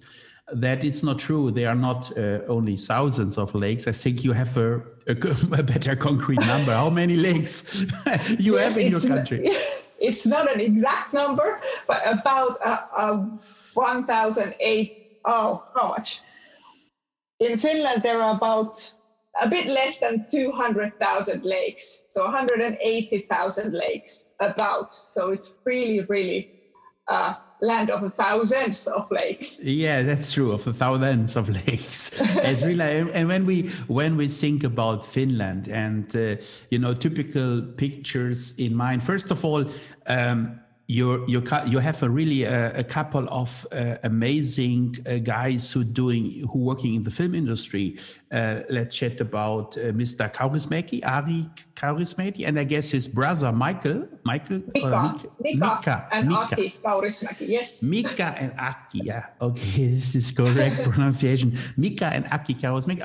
that 0.53 0.83
it's 0.83 1.01
not 1.01 1.17
true. 1.17 1.49
There 1.49 1.69
are 1.69 1.81
not 1.89 2.15
uh, 2.15 2.41
only 2.47 2.77
thousands 2.77 3.39
of 3.39 3.55
lakes. 3.55 3.87
I 3.87 3.93
think 3.93 4.23
you 4.23 4.33
have 4.33 4.55
a, 4.57 4.75
a, 5.07 5.13
a 5.57 5.63
better 5.63 5.95
concrete 5.95 6.41
number. 6.41 6.71
How 6.71 6.91
many 6.91 7.15
lakes 7.15 7.81
you 8.37 8.57
yes, 8.57 8.75
have 8.75 8.77
in 8.77 8.91
your 8.91 9.01
country? 9.01 9.39
Not, 9.39 9.55
it's 9.99 10.27
not 10.27 10.53
an 10.53 10.59
exact 10.59 11.15
number, 11.15 11.61
but 11.87 12.03
about 12.05 12.59
uh, 12.63 12.77
uh, 12.95 13.17
1,008. 13.73 15.17
Oh, 15.25 15.63
how 15.73 15.87
much? 15.87 16.21
In 17.41 17.57
Finland, 17.57 18.03
there 18.03 18.21
are 18.21 18.35
about 18.35 18.93
a 19.41 19.49
bit 19.49 19.65
less 19.65 19.97
than 19.97 20.25
200,000 20.29 21.43
lakes, 21.43 22.03
so 22.09 22.23
180,000 22.25 23.73
lakes 23.73 24.31
about. 24.39 24.93
So 24.93 25.31
it's 25.31 25.53
really, 25.65 26.05
really 26.05 26.51
uh, 27.07 27.33
land 27.61 27.89
of 27.89 28.13
thousands 28.13 28.87
of 28.87 29.09
lakes. 29.09 29.63
Yeah, 29.63 30.03
that's 30.03 30.33
true. 30.33 30.51
Of 30.51 30.63
thousands 30.63 31.35
of 31.35 31.49
lakes, 31.67 32.11
it's 32.21 32.63
really. 32.63 33.09
And 33.13 33.27
when 33.27 33.45
we 33.45 33.69
when 33.87 34.17
we 34.17 34.27
think 34.27 34.63
about 34.63 35.03
Finland 35.03 35.67
and 35.67 36.15
uh, 36.15 36.35
you 36.69 36.79
know 36.79 36.93
typical 36.93 37.61
pictures 37.77 38.57
in 38.59 38.75
mind, 38.75 39.03
first 39.03 39.31
of 39.31 39.43
all. 39.43 39.65
Um, 40.07 40.59
you 40.91 41.25
you 41.27 41.41
you 41.67 41.79
have 41.79 42.03
a 42.03 42.09
really 42.09 42.45
uh, 42.45 42.71
a 42.75 42.83
couple 42.83 43.27
of 43.29 43.65
uh, 43.71 43.95
amazing 44.03 44.95
uh, 45.07 45.17
guys 45.19 45.71
who 45.71 45.83
doing 45.83 46.45
who 46.51 46.59
working 46.59 46.95
in 46.95 47.03
the 47.03 47.11
film 47.11 47.33
industry. 47.33 47.97
Uh, 48.31 48.61
let's 48.69 48.95
chat 48.95 49.19
about 49.19 49.77
uh, 49.77 49.91
Mr. 49.91 50.31
Kaurismäki, 50.31 51.01
Ari 51.03 51.49
Kaurismäki, 51.75 52.47
and 52.47 52.59
I 52.59 52.63
guess 52.63 52.91
his 52.91 53.07
brother 53.07 53.51
Michael, 53.51 54.07
Michael, 54.23 54.63
Mika, 54.73 55.15
Mika, 55.39 55.57
Mika, 55.57 56.07
and 56.11 56.27
Mika. 56.27 56.41
Aki 56.41 56.75
Kaurismäki. 56.83 57.47
Yes, 57.47 57.83
Mika 57.83 58.35
and 58.37 58.53
Aki. 58.57 59.01
Yeah, 59.03 59.25
okay, 59.41 59.87
this 59.95 60.15
is 60.15 60.31
correct 60.31 60.83
pronunciation. 60.89 61.57
Mika 61.77 62.07
and 62.07 62.25
Aki 62.31 62.55
Kaurismäki. 62.55 63.01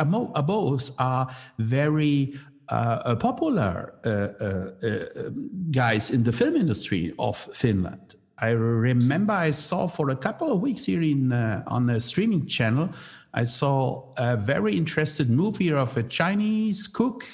Both 0.47 0.90
are 0.99 1.28
very 1.59 2.35
uh, 2.68 3.14
popular 3.16 3.94
uh, 4.04 4.11
uh, 4.11 4.88
uh, 4.88 5.30
guys 5.70 6.11
in 6.11 6.25
the 6.25 6.32
film 6.32 6.56
industry 6.56 7.12
of 7.18 7.37
Finland. 7.52 8.16
I 8.38 8.50
remember 8.50 9.32
I 9.32 9.52
saw 9.52 9.87
for 9.87 10.11
a 10.11 10.16
couple 10.16 10.52
of 10.52 10.61
weeks 10.61 10.85
here 10.85 11.02
in 11.02 11.32
on 11.32 11.88
a 11.88 12.00
streaming 12.00 12.46
channel. 12.46 12.90
I 13.32 13.44
saw 13.44 14.12
a 14.18 14.37
very 14.37 14.76
interested 14.76 15.30
movie 15.30 15.73
of 15.73 15.96
a 15.96 16.02
Chinese 16.02 16.87
cook 16.88 17.25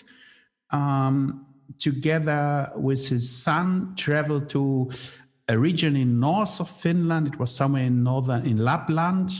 um, 0.71 1.47
together 1.79 2.71
with 2.77 3.09
his 3.09 3.29
son 3.29 3.95
traveled 3.97 4.49
to 4.51 4.91
a 5.49 5.59
region 5.59 5.97
in 5.97 6.21
north 6.21 6.61
of 6.61 6.69
Finland. 6.69 7.27
It 7.27 7.39
was 7.39 7.55
somewhere 7.55 7.85
in 7.85 8.05
northern 8.05 8.47
in 8.47 8.59
Lapland, 8.59 9.31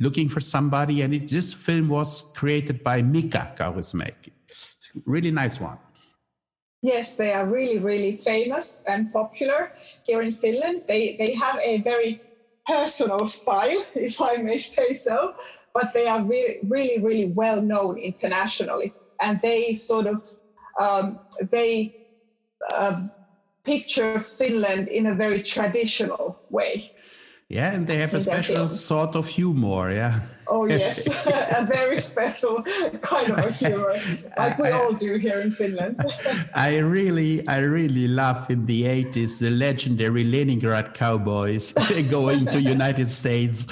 looking 0.00 0.28
for 0.28 0.40
somebody. 0.40 1.02
And 1.02 1.14
it, 1.14 1.28
this 1.28 1.52
film 1.52 1.88
was 1.88 2.32
created 2.34 2.82
by 2.82 3.02
Mika 3.02 3.54
Kaurismäki 3.56 4.32
really 5.04 5.30
nice 5.30 5.60
one. 5.60 5.78
Yes, 6.82 7.16
they 7.16 7.32
are 7.32 7.46
really, 7.46 7.78
really 7.78 8.18
famous 8.18 8.82
and 8.86 9.10
popular 9.10 9.72
here 10.02 10.20
in 10.20 10.32
Finland. 10.34 10.82
They 10.86 11.16
they 11.18 11.32
have 11.34 11.58
a 11.62 11.80
very 11.80 12.22
personal 12.66 13.26
style, 13.26 13.82
if 13.94 14.20
I 14.20 14.36
may 14.36 14.58
say 14.58 14.94
so, 14.94 15.34
but 15.72 15.92
they 15.94 16.06
are 16.06 16.22
really, 16.22 16.58
really, 16.68 16.98
really 17.02 17.32
well 17.32 17.62
known 17.62 17.98
internationally, 17.98 18.94
and 19.20 19.40
they 19.40 19.74
sort 19.74 20.06
of 20.06 20.22
um, 20.78 21.20
they 21.50 21.94
uh, 22.70 23.00
picture 23.64 24.20
Finland 24.20 24.88
in 24.88 25.06
a 25.06 25.14
very 25.14 25.42
traditional 25.42 26.42
way. 26.50 26.90
Yeah, 27.48 27.72
and 27.72 27.86
they 27.86 27.98
have 27.98 28.14
a 28.14 28.20
special 28.20 28.68
sort 28.68 29.16
of 29.16 29.26
humor. 29.26 29.92
Yeah. 29.92 30.20
Oh 30.48 30.64
yes, 30.68 31.06
a 31.26 31.66
very 31.66 31.98
special 31.98 32.62
kind 33.02 33.32
of 33.32 33.54
humor, 33.54 33.94
like 34.38 34.58
we 34.58 34.70
all 34.70 34.92
do 34.92 35.16
here 35.16 35.40
in 35.40 35.50
Finland. 35.50 36.00
I 36.54 36.78
really, 36.78 37.46
I 37.46 37.58
really 37.58 38.08
love 38.08 38.50
in 38.50 38.66
the 38.66 38.84
'80s 38.84 39.40
the 39.40 39.50
legendary 39.50 40.24
Leningrad 40.24 40.94
Cowboys 40.94 41.72
going 42.10 42.46
to 42.46 42.60
United 42.60 43.10
States. 43.10 43.66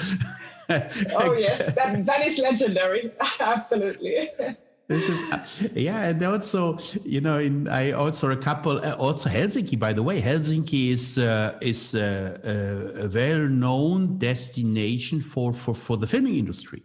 oh 0.69 1.35
yes, 1.37 1.73
that, 1.73 2.05
that 2.05 2.25
is 2.27 2.37
legendary. 2.37 3.11
Absolutely 3.39 4.29
this 4.93 5.09
is 5.09 5.19
uh, 5.31 5.69
yeah 5.75 6.09
and 6.09 6.23
also 6.23 6.77
you 7.03 7.21
know 7.21 7.37
in 7.37 7.67
i 7.67 7.91
also 7.91 8.29
a 8.31 8.37
couple 8.49 8.77
uh, 8.77 8.93
also 9.05 9.29
helsinki 9.29 9.77
by 9.77 9.93
the 9.93 10.03
way. 10.03 10.21
Helsinki 10.21 10.89
is 10.89 11.17
uh, 11.17 11.57
is 11.61 11.95
uh, 11.95 11.99
uh, 11.99 13.05
a 13.05 13.07
well-known 13.07 14.17
destination 14.17 15.21
for 15.21 15.53
for 15.53 15.75
for 15.75 15.97
the 15.97 16.07
filming 16.07 16.37
industry. 16.37 16.81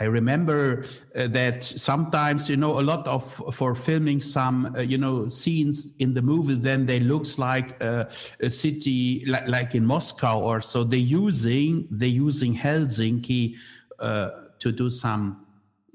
I 0.00 0.04
remember 0.04 0.86
uh, 1.14 1.28
that 1.28 1.62
sometimes 1.62 2.48
you 2.48 2.56
know 2.56 2.80
a 2.80 2.84
lot 2.92 3.06
of 3.06 3.22
for 3.54 3.74
filming 3.74 4.20
some 4.20 4.74
you 4.92 4.98
know 4.98 5.28
scenes 5.28 5.94
in 5.98 6.14
the 6.14 6.22
movie 6.22 6.54
then 6.54 6.86
they 6.86 7.00
looks 7.00 7.38
like 7.38 7.68
a 7.82 8.08
city 8.48 9.24
like, 9.26 9.48
like 9.48 9.74
in 9.74 9.84
moscow 9.84 10.40
or 10.40 10.60
so. 10.60 10.84
They're 10.84 11.10
using 11.26 11.86
they're 11.90 12.18
using 12.28 12.56
helsinki 12.56 13.56
to 14.00 14.72
do 14.72 14.88
some 14.88 15.22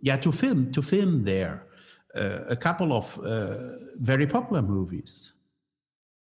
yeah, 0.02 0.18
to 0.18 0.32
film 0.32 0.72
to 0.72 0.82
film 0.82 1.24
there 1.24 1.68
uh, 2.16 2.44
a 2.50 2.56
couple 2.56 2.94
of 2.94 3.18
uh, 3.20 3.56
very 3.96 4.28
popular 4.28 4.62
movies. 4.62 5.34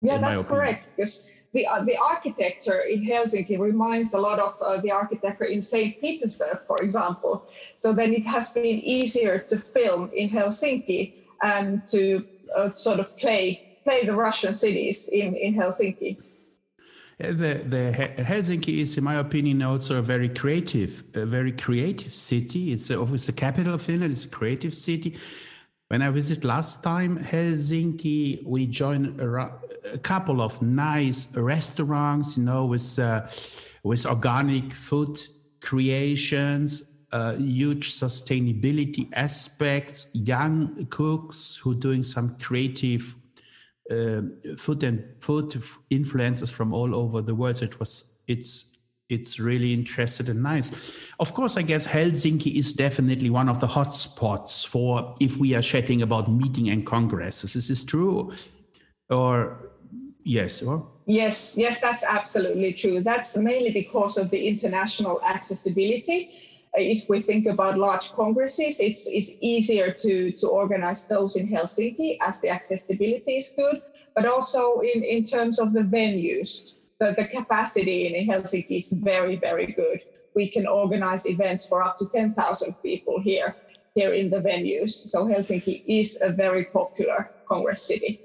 Yeah, 0.02 0.18
that's 0.18 0.44
correct. 0.44 0.86
Because 0.96 1.30
the 1.54 1.68
uh, 1.68 1.84
the 1.84 1.98
architecture 1.98 2.82
in 2.90 3.06
Helsinki 3.06 3.60
reminds 3.60 4.14
a 4.14 4.20
lot 4.20 4.40
of 4.40 4.56
uh, 4.62 4.82
the 4.82 4.92
architecture 4.92 5.46
in 5.46 5.62
Saint 5.62 6.00
Petersburg, 6.02 6.60
for 6.68 6.78
example. 6.82 7.48
So 7.78 7.94
then 7.94 8.14
it 8.14 8.26
has 8.26 8.52
been 8.52 8.66
easier 8.66 9.40
to 9.50 9.58
film 9.58 10.10
in 10.14 10.30
Helsinki 10.30 11.14
and 11.44 11.86
to 11.88 12.26
uh, 12.56 12.74
sort 12.74 13.00
of 13.00 13.16
play 13.18 13.78
play 13.84 14.06
the 14.06 14.16
Russian 14.16 14.54
cities 14.54 15.08
in 15.08 15.36
in 15.36 15.54
Helsinki. 15.54 16.18
The, 17.22 17.62
the 17.66 18.24
Helsinki 18.24 18.80
is, 18.80 18.98
in 18.98 19.04
my 19.04 19.16
opinion, 19.16 19.62
also 19.62 20.00
a 20.00 20.02
very 20.02 20.30
creative, 20.30 21.04
a 21.14 21.26
very 21.26 21.52
creative 21.52 22.16
city. 22.16 22.72
It's 22.72 22.90
obviously 22.90 23.34
the 23.34 23.40
capital 23.40 23.76
of 23.76 23.82
Finland. 23.82 24.12
It's 24.12 24.26
a 24.26 24.30
creative 24.30 24.74
city. 24.74 25.18
When 25.90 26.02
I 26.02 26.10
visited 26.10 26.46
last 26.46 26.84
time 26.84 27.20
Helsinki, 27.20 28.44
we 28.46 28.66
joined 28.66 29.20
a, 29.20 29.52
a 29.94 29.98
couple 30.00 30.42
of 30.42 30.62
nice 30.62 31.36
restaurants, 31.36 32.38
you 32.38 32.44
know, 32.44 32.66
with 32.66 32.98
uh, 32.98 33.28
with 33.84 34.06
organic 34.06 34.74
food 34.74 35.20
creations, 35.60 36.92
uh, 37.12 37.34
huge 37.34 37.92
sustainability 37.92 39.10
aspects, 39.14 40.10
young 40.14 40.88
cooks 40.90 41.58
who 41.58 41.76
doing 41.76 42.04
some 42.04 42.38
creative 42.38 43.16
Um, 43.90 44.38
food 44.58 44.84
and 44.84 45.04
food 45.20 45.56
influences 45.90 46.52
from 46.52 46.72
all 46.72 46.96
over 46.96 47.22
the 47.22 47.34
world. 47.34 47.58
So 47.58 47.66
it 47.66 47.80
was 47.80 48.18
it's 48.28 48.78
it's 49.10 49.40
really 49.40 49.74
interesting 49.74 50.30
and 50.30 50.42
nice. 50.42 50.72
Of 51.20 51.34
course, 51.34 51.58
I 51.58 51.64
guess 51.64 51.88
Helsinki 51.88 52.56
is 52.56 52.74
definitely 52.74 53.30
one 53.30 53.50
of 53.50 53.60
the 53.60 53.68
hot 53.68 53.94
spots 53.94 54.64
for 54.64 55.16
if 55.20 55.38
we 55.38 55.54
are 55.56 55.62
chatting 55.62 56.02
about 56.02 56.32
meeting 56.32 56.70
and 56.70 56.86
congresses. 56.86 57.56
Is 57.56 57.68
this 57.68 57.84
true? 57.84 58.32
Or 59.10 59.72
yes, 60.24 60.62
or 60.62 60.88
yes, 61.06 61.58
yes, 61.58 61.82
that's 61.82 62.04
absolutely 62.04 62.74
true. 62.74 63.02
That's 63.02 63.36
mainly 63.36 63.74
because 63.74 64.18
of 64.18 64.30
the 64.30 64.48
international 64.48 65.22
accessibility 65.24 66.32
if 66.74 67.10
we 67.10 67.22
think 67.22 67.48
about 67.48 67.78
large 67.78 68.12
congresses, 68.12 68.80
it's, 68.80 69.08
it's 69.08 69.36
easier 69.42 69.94
to, 69.94 70.32
to 70.32 70.48
organize 70.48 71.06
those 71.06 71.36
in 71.36 71.48
Helsinki 71.48 72.18
as 72.22 72.40
the 72.40 72.50
accessibility 72.50 73.38
is 73.38 73.54
good, 73.58 73.82
but 74.16 74.26
also 74.26 74.80
in, 74.80 75.04
in 75.04 75.24
terms 75.26 75.60
of 75.60 75.74
the 75.74 75.84
venues, 75.84 76.76
the, 77.00 77.14
the 77.18 77.26
capacity 77.26 78.08
in 78.08 78.28
Helsinki 78.28 78.80
is 78.80 78.92
very, 78.92 79.38
very 79.38 79.74
good. 79.74 80.00
We 80.34 80.50
can 80.50 80.66
organize 80.66 81.26
events 81.26 81.68
for 81.68 81.84
up 81.84 81.98
to 82.00 82.08
10,000 82.08 82.76
people 82.82 83.20
here, 83.20 83.58
here 83.96 84.14
in 84.14 84.30
the 84.30 84.40
venues. 84.40 84.92
So 84.92 85.26
Helsinki 85.26 85.84
is 85.86 86.18
a 86.22 86.32
very 86.32 86.66
popular 86.66 87.32
congress 87.46 87.84
city. 87.84 88.22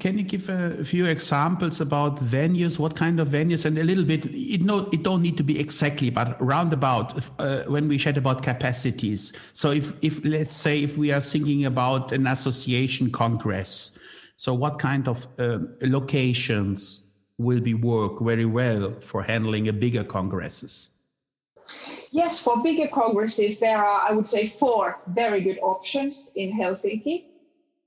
Can 0.00 0.16
you 0.16 0.24
give 0.24 0.48
a 0.48 0.82
few 0.82 1.04
examples 1.04 1.80
about 1.80 2.16
venues? 2.16 2.78
What 2.78 2.96
kind 2.96 3.20
of 3.20 3.28
venues? 3.28 3.66
And 3.66 3.76
a 3.76 3.84
little 3.84 4.04
bit, 4.04 4.24
it, 4.26 4.62
no, 4.62 4.88
it 4.92 5.02
don't 5.02 5.20
need 5.20 5.36
to 5.36 5.42
be 5.42 5.60
exactly, 5.60 6.08
but 6.08 6.40
roundabout 6.40 7.20
uh, 7.38 7.64
when 7.66 7.86
we 7.86 7.98
chat 7.98 8.16
about 8.16 8.42
capacities. 8.42 9.34
So 9.52 9.72
if, 9.72 9.92
if 10.00 10.24
let's 10.24 10.52
say 10.52 10.82
if 10.82 10.96
we 10.96 11.12
are 11.12 11.20
thinking 11.20 11.66
about 11.66 12.12
an 12.12 12.26
association 12.26 13.10
congress, 13.10 13.98
so 14.36 14.54
what 14.54 14.78
kind 14.78 15.06
of 15.06 15.28
uh, 15.38 15.58
locations 15.82 17.10
will 17.36 17.60
be 17.60 17.74
work 17.74 18.20
very 18.20 18.46
well 18.46 18.94
for 19.00 19.22
handling 19.22 19.68
a 19.68 19.72
bigger 19.72 20.04
congresses? 20.04 20.96
Yes, 22.10 22.42
for 22.42 22.62
bigger 22.62 22.88
congresses, 22.88 23.58
there 23.58 23.84
are, 23.84 24.08
I 24.08 24.14
would 24.14 24.28
say, 24.28 24.46
four 24.46 25.00
very 25.08 25.40
good 25.40 25.58
options 25.62 26.30
in 26.36 26.52
Helsinki. 26.52 27.24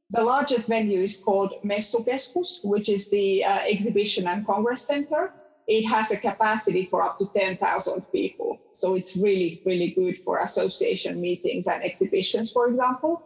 The 0.09 0.23
largest 0.23 0.69
venue 0.69 0.99
is 0.99 1.17
called 1.17 1.53
Messukeskus, 1.65 2.63
which 2.63 2.87
is 2.87 3.09
the 3.09 3.43
uh, 3.43 3.59
exhibition 3.67 4.27
and 4.27 4.45
congress 4.45 4.83
center. 4.83 5.33
It 5.67 5.83
has 5.83 6.11
a 6.11 6.17
capacity 6.17 6.85
for 6.85 7.01
up 7.03 7.19
to 7.19 7.25
10,000 7.35 8.05
people. 8.13 8.57
So 8.71 8.95
it's 8.95 9.17
really, 9.17 9.61
really 9.65 9.91
good 9.91 10.17
for 10.17 10.39
association 10.39 11.19
meetings 11.19 11.67
and 11.67 11.83
exhibitions, 11.83 12.51
for 12.53 12.69
example. 12.69 13.21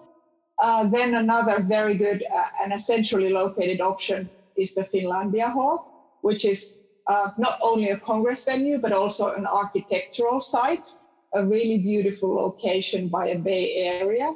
Uh, 0.57 0.85
then 0.87 1.13
another 1.13 1.61
very 1.61 1.97
good 1.97 2.23
uh, 2.33 2.45
and 2.63 2.73
essentially 2.73 3.29
located 3.29 3.79
option 3.79 4.27
is 4.57 4.73
the 4.73 4.83
Finlandia 4.83 5.51
Hall, 5.51 6.17
which 6.21 6.45
is 6.45 6.79
uh, 7.05 7.29
not 7.37 7.59
only 7.61 7.89
a 7.89 7.97
congress 7.97 8.43
venue, 8.43 8.79
but 8.79 8.91
also 8.91 9.33
an 9.33 9.45
architectural 9.45 10.41
site, 10.41 10.87
a 11.35 11.45
really 11.45 11.77
beautiful 11.77 12.33
location 12.33 13.07
by 13.07 13.27
a 13.27 13.37
bay 13.37 13.75
area 13.75 14.33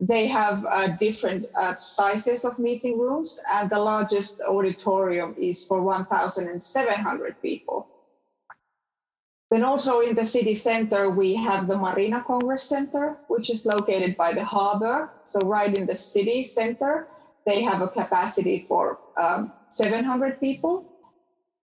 they 0.00 0.26
have 0.26 0.64
uh, 0.66 0.88
different 0.98 1.46
uh, 1.54 1.78
sizes 1.78 2.44
of 2.44 2.58
meeting 2.58 2.98
rooms, 2.98 3.40
and 3.50 3.70
the 3.70 3.80
largest 3.80 4.42
auditorium 4.42 5.34
is 5.38 5.64
for 5.64 5.82
1,700 5.82 7.40
people. 7.40 7.88
Then 9.50 9.62
also 9.62 10.00
in 10.00 10.14
the 10.14 10.24
city 10.24 10.54
center, 10.54 11.08
we 11.08 11.36
have 11.36 11.68
the 11.68 11.78
Marina 11.78 12.22
Congress 12.26 12.64
Center, 12.64 13.16
which 13.28 13.48
is 13.48 13.64
located 13.64 14.16
by 14.16 14.32
the 14.32 14.44
harbor. 14.44 15.10
So 15.24 15.40
right 15.40 15.72
in 15.74 15.86
the 15.86 15.96
city 15.96 16.44
center, 16.44 17.06
they 17.46 17.62
have 17.62 17.80
a 17.80 17.88
capacity 17.88 18.66
for 18.68 18.98
um, 19.16 19.52
700 19.68 20.40
people. 20.40 20.84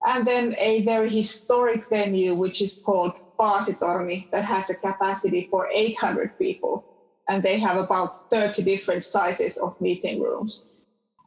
And 0.06 0.26
then 0.26 0.56
a 0.58 0.82
very 0.84 1.10
historic 1.10 1.89
venue, 1.89 2.36
which 2.36 2.62
is 2.62 2.78
called 2.78 3.13
Paasitorni, 3.38 4.32
that 4.32 4.46
has 4.46 4.69
a 4.69 4.76
capacity 4.76 5.48
for 5.52 5.69
800 5.72 6.38
people 6.39 6.86
and 7.29 7.41
they 7.41 7.57
have 7.59 7.77
about 7.77 8.29
30 8.29 8.63
different 8.63 9.03
sizes 9.05 9.57
of 9.57 9.79
meeting 9.79 10.21
rooms. 10.21 10.69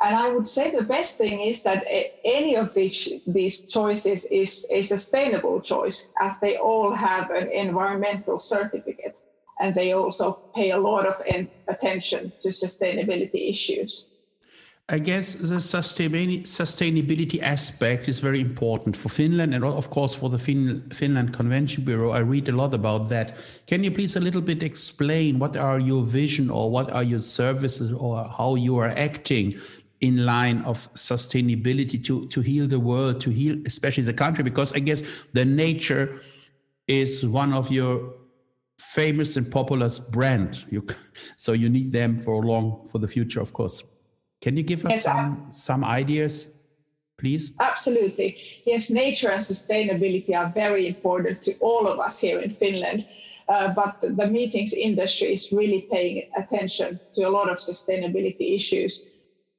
And 0.02 0.14
I 0.14 0.28
would 0.28 0.46
say 0.46 0.70
the 0.70 0.85
best 0.85 1.16
thing 1.16 1.40
is 1.40 1.62
that 1.62 1.87
any 2.24 2.54
of 2.56 2.74
these, 2.74 3.09
these 3.26 3.64
choices 3.64 4.26
is 4.26 4.66
a 4.70 4.82
sustainable 4.82 5.61
choice, 5.62 6.09
as 6.20 6.38
they 6.40 6.59
all 6.59 6.92
have 6.92 7.30
an 7.30 7.50
environmental 7.50 8.38
certificate 8.38 9.18
and 9.59 9.74
they 9.74 9.92
also 9.92 10.42
pay 10.54 10.70
a 10.70 10.78
lot 10.78 11.06
of 11.06 11.14
attention 11.66 12.32
to 12.40 12.48
sustainability 12.48 13.48
issues. 13.48 14.06
I 14.88 15.01
guess 15.01 15.35
the 15.35 15.57
sustainability 15.57 17.42
aspect 17.42 18.09
is 18.09 18.20
very 18.20 18.40
important 18.40 18.96
for 18.96 19.09
Finland 19.09 19.53
and, 19.53 19.64
of 19.64 19.90
course, 19.90 20.14
for 20.14 20.31
the 20.31 20.38
fin 20.38 20.88
Finland 20.92 21.33
Convention 21.33 21.83
Bureau. 21.83 22.12
I 22.12 22.20
read 22.20 22.49
a 22.49 22.53
lot 22.53 22.72
about 22.72 23.09
that. 23.09 23.37
Can 23.66 23.83
you 23.83 23.90
please 23.90 24.14
a 24.14 24.20
little 24.20 24.40
bit 24.40 24.62
explain 24.62 25.40
what 25.40 25.57
are 25.57 25.81
your 25.81 26.05
vision 26.05 26.51
or 26.51 26.70
what 26.70 26.88
are 26.92 27.03
your 27.03 27.18
services 27.18 27.92
or 27.92 28.29
how 28.38 28.55
you 28.55 28.79
are 28.79 28.90
acting 28.90 29.59
in 30.01 30.25
line 30.25 30.62
of 30.62 30.88
sustainability 30.94 32.05
to, 32.05 32.29
to 32.29 32.40
heal 32.40 32.68
the 32.68 32.79
world, 32.79 33.20
to 33.22 33.31
heal 33.31 33.57
especially 33.66 34.05
the 34.05 34.14
country? 34.14 34.44
Because 34.44 34.72
I 34.72 34.79
guess 34.79 35.03
the 35.33 35.44
nature 35.44 36.20
is 36.87 37.27
one 37.27 37.53
of 37.53 37.72
your 37.72 38.14
famous 38.79 39.37
and 39.37 39.51
popular 39.51 39.88
brand. 40.12 40.64
You, 40.70 40.87
so 41.37 41.55
you 41.55 41.68
need 41.68 41.90
them 41.90 42.20
for 42.20 42.44
long 42.44 42.87
for 42.92 43.01
the 43.01 43.09
future, 43.09 43.40
of 43.40 43.53
course. 43.53 43.83
Can 44.40 44.57
you 44.57 44.62
give 44.62 44.85
us 44.87 45.03
some 45.03 45.46
some 45.51 45.85
ideas? 45.85 46.57
please? 47.18 47.55
Absolutely. 47.61 48.37
Yes, 48.64 48.90
nature 48.90 49.31
and 49.31 49.40
sustainability 49.40 50.35
are 50.35 50.53
very 50.55 50.87
important 50.87 51.42
to 51.42 51.55
all 51.61 51.87
of 51.88 51.99
us 51.99 52.18
here 52.18 52.40
in 52.40 52.55
Finland. 52.55 53.07
Uh, 53.49 53.72
but 53.72 54.01
the 54.01 54.27
meetings 54.27 54.72
industry 54.72 55.33
is 55.33 55.53
really 55.53 55.87
paying 55.90 56.29
attention 56.37 56.99
to 57.12 57.22
a 57.22 57.31
lot 57.31 57.49
of 57.49 57.59
sustainability 57.59 58.57
issues. 58.57 59.12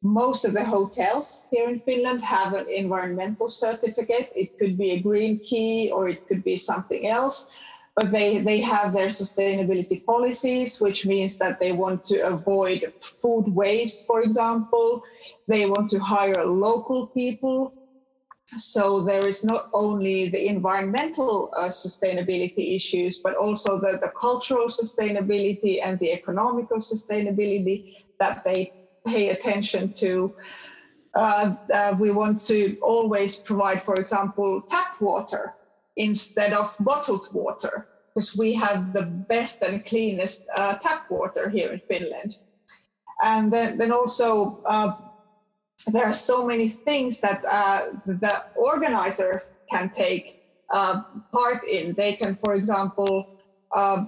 Most 0.03 0.45
of 0.45 0.53
the 0.53 0.63
hotels 0.63 1.45
here 1.49 1.69
in 1.69 1.79
Finland 1.79 2.21
have 2.21 2.53
an 2.53 2.67
environmental 2.69 3.49
certificate. 3.49 4.29
It 4.35 4.59
could 4.59 4.77
be 4.77 4.91
a 4.91 4.99
green 4.99 5.39
key 5.39 5.89
or 5.91 6.09
it 6.09 6.27
could 6.27 6.43
be 6.43 6.57
something 6.57 7.07
else 7.07 7.49
but 7.97 8.11
they, 8.11 8.37
they 8.37 8.61
have 8.61 8.93
their 8.93 9.07
sustainability 9.07 10.05
policies, 10.05 10.79
which 10.79 11.07
means 11.07 11.39
that 11.39 11.59
they 11.59 11.71
want 11.71 12.03
to 12.05 12.19
avoid 12.19 12.93
food 13.01 13.45
waste, 13.47 14.05
for 14.05 14.21
example. 14.21 15.01
They 15.47 15.65
want 15.65 15.89
to 15.89 15.99
hire 15.99 16.45
local 16.45 17.07
people. 17.07 17.73
So 18.55 19.01
there 19.01 19.27
is 19.27 19.43
not 19.43 19.65
only 19.73 20.29
the 20.29 20.45
environmental 20.45 21.49
uh, 21.57 21.69
sustainability 21.69 22.75
issues, 22.75 23.19
but 23.23 23.35
also 23.35 23.79
the, 23.79 23.97
the 23.99 24.11
cultural 24.21 24.67
sustainability 24.67 25.79
and 25.83 25.97
the 25.97 26.13
economical 26.13 26.77
sustainability 26.77 27.83
that 28.19 28.43
they 28.45 28.73
pay 29.07 29.29
attention 29.29 29.91
to. 29.93 30.35
Uh, 31.15 31.55
uh, 31.73 31.95
we 31.99 32.11
want 32.11 32.45
to 32.45 32.77
always 32.79 33.39
provide, 33.39 33.81
for 33.81 33.95
example, 33.95 34.61
tap 34.69 34.93
water 35.01 35.56
instead 35.97 36.53
of 36.53 36.75
bottled 36.79 37.27
water 37.33 37.87
because 38.13 38.35
we 38.35 38.53
have 38.53 38.93
the 38.93 39.03
best 39.03 39.61
and 39.61 39.85
cleanest 39.85 40.47
uh, 40.57 40.75
tap 40.75 41.09
water 41.09 41.49
here 41.49 41.71
in 41.71 41.81
Finland. 41.87 42.37
And 43.23 43.51
then, 43.51 43.77
then 43.77 43.91
also, 43.91 44.61
uh, 44.65 44.93
there 45.87 46.05
are 46.05 46.13
so 46.13 46.45
many 46.45 46.69
things 46.69 47.19
that 47.21 47.43
uh, 47.45 47.81
the 48.05 48.43
organizers 48.55 49.53
can 49.69 49.89
take 49.89 50.41
uh, 50.71 51.01
part 51.31 51.63
in. 51.67 51.93
They 51.93 52.13
can, 52.13 52.37
for 52.43 52.55
example, 52.55 53.29
uh, 53.75 54.05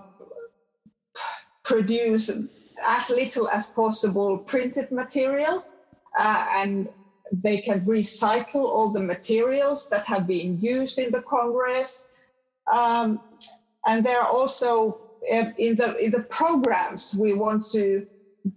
produce 1.64 2.32
as 2.88 3.10
little 3.10 3.48
as 3.50 3.68
possible 3.68 4.40
printed 4.40 4.92
material 4.92 5.64
uh, 6.18 6.46
and 6.56 6.90
they 7.32 7.58
can 7.62 7.82
recycle 7.82 8.64
all 8.64 8.92
the 8.92 9.04
materials 9.04 9.88
that 9.90 10.06
have 10.06 10.28
been 10.28 10.60
used 10.60 11.00
in 11.00 11.12
the 11.12 11.22
Congress. 11.22 12.10
Um, 12.72 13.22
and 13.86 14.04
there 14.04 14.22
are 14.22 14.28
also 14.30 15.00
uh, 15.32 15.52
in 15.58 15.76
the 15.76 15.98
in 15.98 16.12
the 16.12 16.26
programs 16.30 17.16
we 17.20 17.34
want 17.34 17.66
to 17.72 18.06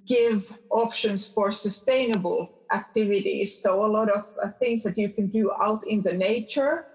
give 0.07 0.51
options 0.71 1.29
for 1.29 1.51
sustainable 1.51 2.53
activities. 2.73 3.57
So 3.57 3.85
a 3.85 3.89
lot 3.89 4.09
of 4.09 4.25
uh, 4.43 4.51
things 4.59 4.83
that 4.85 4.97
you 4.97 5.13
can 5.13 5.27
do 5.29 5.53
out 5.61 5.87
in 5.87 6.03
the 6.03 6.15
nature, 6.15 6.87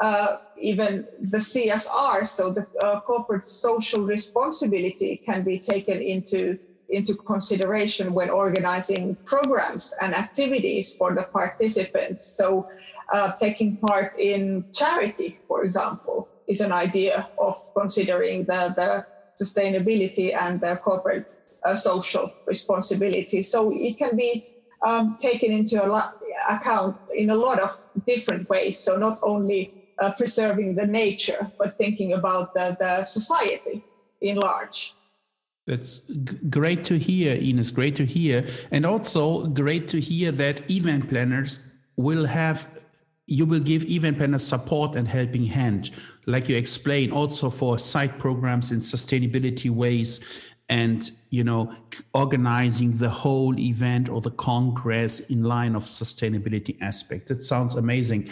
uh, 0.00 0.36
even 0.56 1.06
the 1.18 1.38
CSR, 1.38 2.26
so 2.26 2.52
the 2.52 2.66
uh, 2.82 3.00
corporate 3.00 3.46
social 3.46 4.02
responsibility 4.04 5.20
can 5.24 5.42
be 5.42 5.58
taken 5.58 6.00
into 6.00 6.58
into 6.88 7.14
consideration 7.14 8.14
when 8.14 8.30
organizing 8.30 9.16
programs 9.24 9.94
and 10.00 10.14
activities 10.14 10.94
for 10.94 11.14
the 11.14 11.22
participants. 11.22 12.24
So, 12.24 12.68
uh, 13.12 13.32
taking 13.38 13.76
part 13.76 14.18
in 14.18 14.64
charity, 14.72 15.38
for 15.48 15.64
example, 15.64 16.28
is 16.46 16.60
an 16.60 16.72
idea 16.72 17.28
of 17.38 17.60
considering 17.74 18.44
the, 18.44 18.72
the 18.76 19.06
sustainability 19.40 20.34
and 20.34 20.60
the 20.60 20.76
corporate 20.76 21.34
uh, 21.64 21.74
social 21.74 22.32
responsibility. 22.46 23.42
So, 23.42 23.72
it 23.72 23.98
can 23.98 24.16
be 24.16 24.46
um, 24.86 25.16
taken 25.20 25.52
into 25.52 25.82
account 26.48 26.96
in 27.14 27.30
a 27.30 27.36
lot 27.36 27.58
of 27.58 27.72
different 28.06 28.48
ways. 28.48 28.78
So, 28.78 28.96
not 28.96 29.18
only 29.22 29.72
uh, 29.98 30.12
preserving 30.12 30.76
the 30.76 30.86
nature, 30.86 31.50
but 31.58 31.78
thinking 31.78 32.12
about 32.12 32.54
the, 32.54 32.76
the 32.78 33.04
society 33.06 33.84
in 34.20 34.38
large. 34.38 34.95
That's 35.66 35.98
great 36.48 36.84
to 36.84 36.98
hear, 36.98 37.34
Ines. 37.34 37.72
Great 37.72 37.96
to 37.96 38.06
hear. 38.06 38.46
And 38.70 38.86
also 38.86 39.46
great 39.46 39.88
to 39.88 40.00
hear 40.00 40.30
that 40.32 40.70
event 40.70 41.08
planners 41.08 41.60
will 41.96 42.24
have, 42.26 42.68
you 43.26 43.44
will 43.46 43.60
give 43.60 43.84
event 43.84 44.18
planners 44.18 44.46
support 44.46 44.94
and 44.94 45.08
helping 45.08 45.44
hand, 45.44 45.90
like 46.26 46.48
you 46.48 46.56
explained, 46.56 47.12
also 47.12 47.50
for 47.50 47.78
site 47.78 48.16
programs 48.18 48.70
in 48.70 48.78
sustainability 48.78 49.70
ways 49.70 50.20
and 50.68 51.12
you 51.30 51.44
know 51.44 51.72
organizing 52.12 52.96
the 52.98 53.08
whole 53.08 53.56
event 53.58 54.08
or 54.08 54.20
the 54.20 54.32
congress 54.32 55.20
in 55.30 55.44
line 55.44 55.76
of 55.76 55.84
sustainability 55.84 56.76
aspects 56.82 57.28
that 57.28 57.40
sounds 57.40 57.76
amazing 57.76 58.28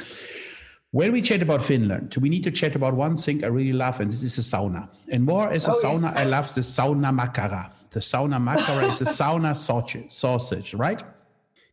when 0.95 1.11
we 1.11 1.21
chat 1.21 1.43
about 1.43 1.61
Finland, 1.61 2.15
we 2.21 2.29
need 2.29 2.45
to 2.45 2.53
chat 2.53 2.77
about 2.77 2.95
one 2.95 3.17
thing 3.17 3.43
I 3.43 3.49
really 3.49 3.73
love, 3.73 3.99
and 3.99 4.09
this 4.09 4.23
is 4.23 4.39
a 4.39 4.43
sauna. 4.43 4.89
And 5.09 5.25
more 5.25 5.51
as 5.51 5.67
a 5.67 5.73
oh, 5.73 5.83
sauna, 5.83 6.09
yes. 6.13 6.17
I 6.19 6.25
love 6.25 6.55
the 6.55 6.61
sauna 6.61 7.11
makkara. 7.13 7.73
The 7.91 7.99
sauna 7.99 8.39
makkara 8.39 8.91
is 8.91 9.01
a 9.01 9.07
sauna 9.07 9.57
sausage, 9.67 10.13
sausage, 10.13 10.73
right? 10.75 11.03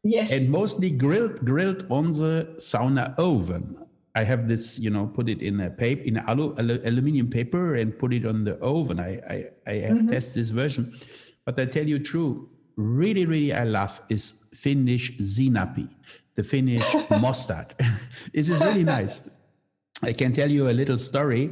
Yes. 0.04 0.32
And 0.32 0.50
mostly 0.50 0.90
grilled, 0.90 1.46
grilled 1.46 1.86
on 1.92 2.10
the 2.10 2.56
sauna 2.58 3.14
oven. 3.20 3.78
I 4.16 4.24
have 4.24 4.48
this, 4.48 4.80
you 4.80 4.90
know, 4.90 5.06
put 5.06 5.30
it 5.30 5.44
in 5.44 5.60
a 5.60 5.70
paper, 5.70 6.02
in 6.02 6.18
alu, 6.18 6.56
aluminum 6.58 7.30
paper, 7.30 7.76
and 7.76 7.96
put 7.96 8.14
it 8.14 8.26
on 8.26 8.44
the 8.44 8.56
oven. 8.56 9.00
I, 9.00 9.22
I, 9.30 9.46
I 9.68 9.74
have 9.86 9.98
mm-hmm. 9.98 10.08
tested 10.08 10.42
this 10.42 10.50
version, 10.50 10.98
but 11.46 11.60
I 11.60 11.66
tell 11.66 11.88
you 11.88 12.00
true, 12.00 12.50
really, 12.76 13.28
really, 13.28 13.54
I 13.54 13.66
love 13.66 14.02
is 14.10 14.46
Finnish 14.56 15.16
sinappi 15.20 15.90
the 16.36 16.44
Finnish 16.44 16.86
mustard. 17.10 17.76
this 18.34 18.50
is 18.50 18.60
really 18.60 18.84
nice. 18.84 19.22
I 20.04 20.14
can 20.14 20.32
tell 20.34 20.50
you 20.50 20.70
a 20.70 20.72
little 20.72 20.98
story. 20.98 21.52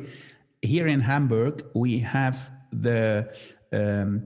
Here 0.62 0.88
in 0.88 1.02
Hamburg, 1.02 1.63
we 1.74 2.00
have 2.00 2.50
the 2.72 3.34
um, 3.72 4.26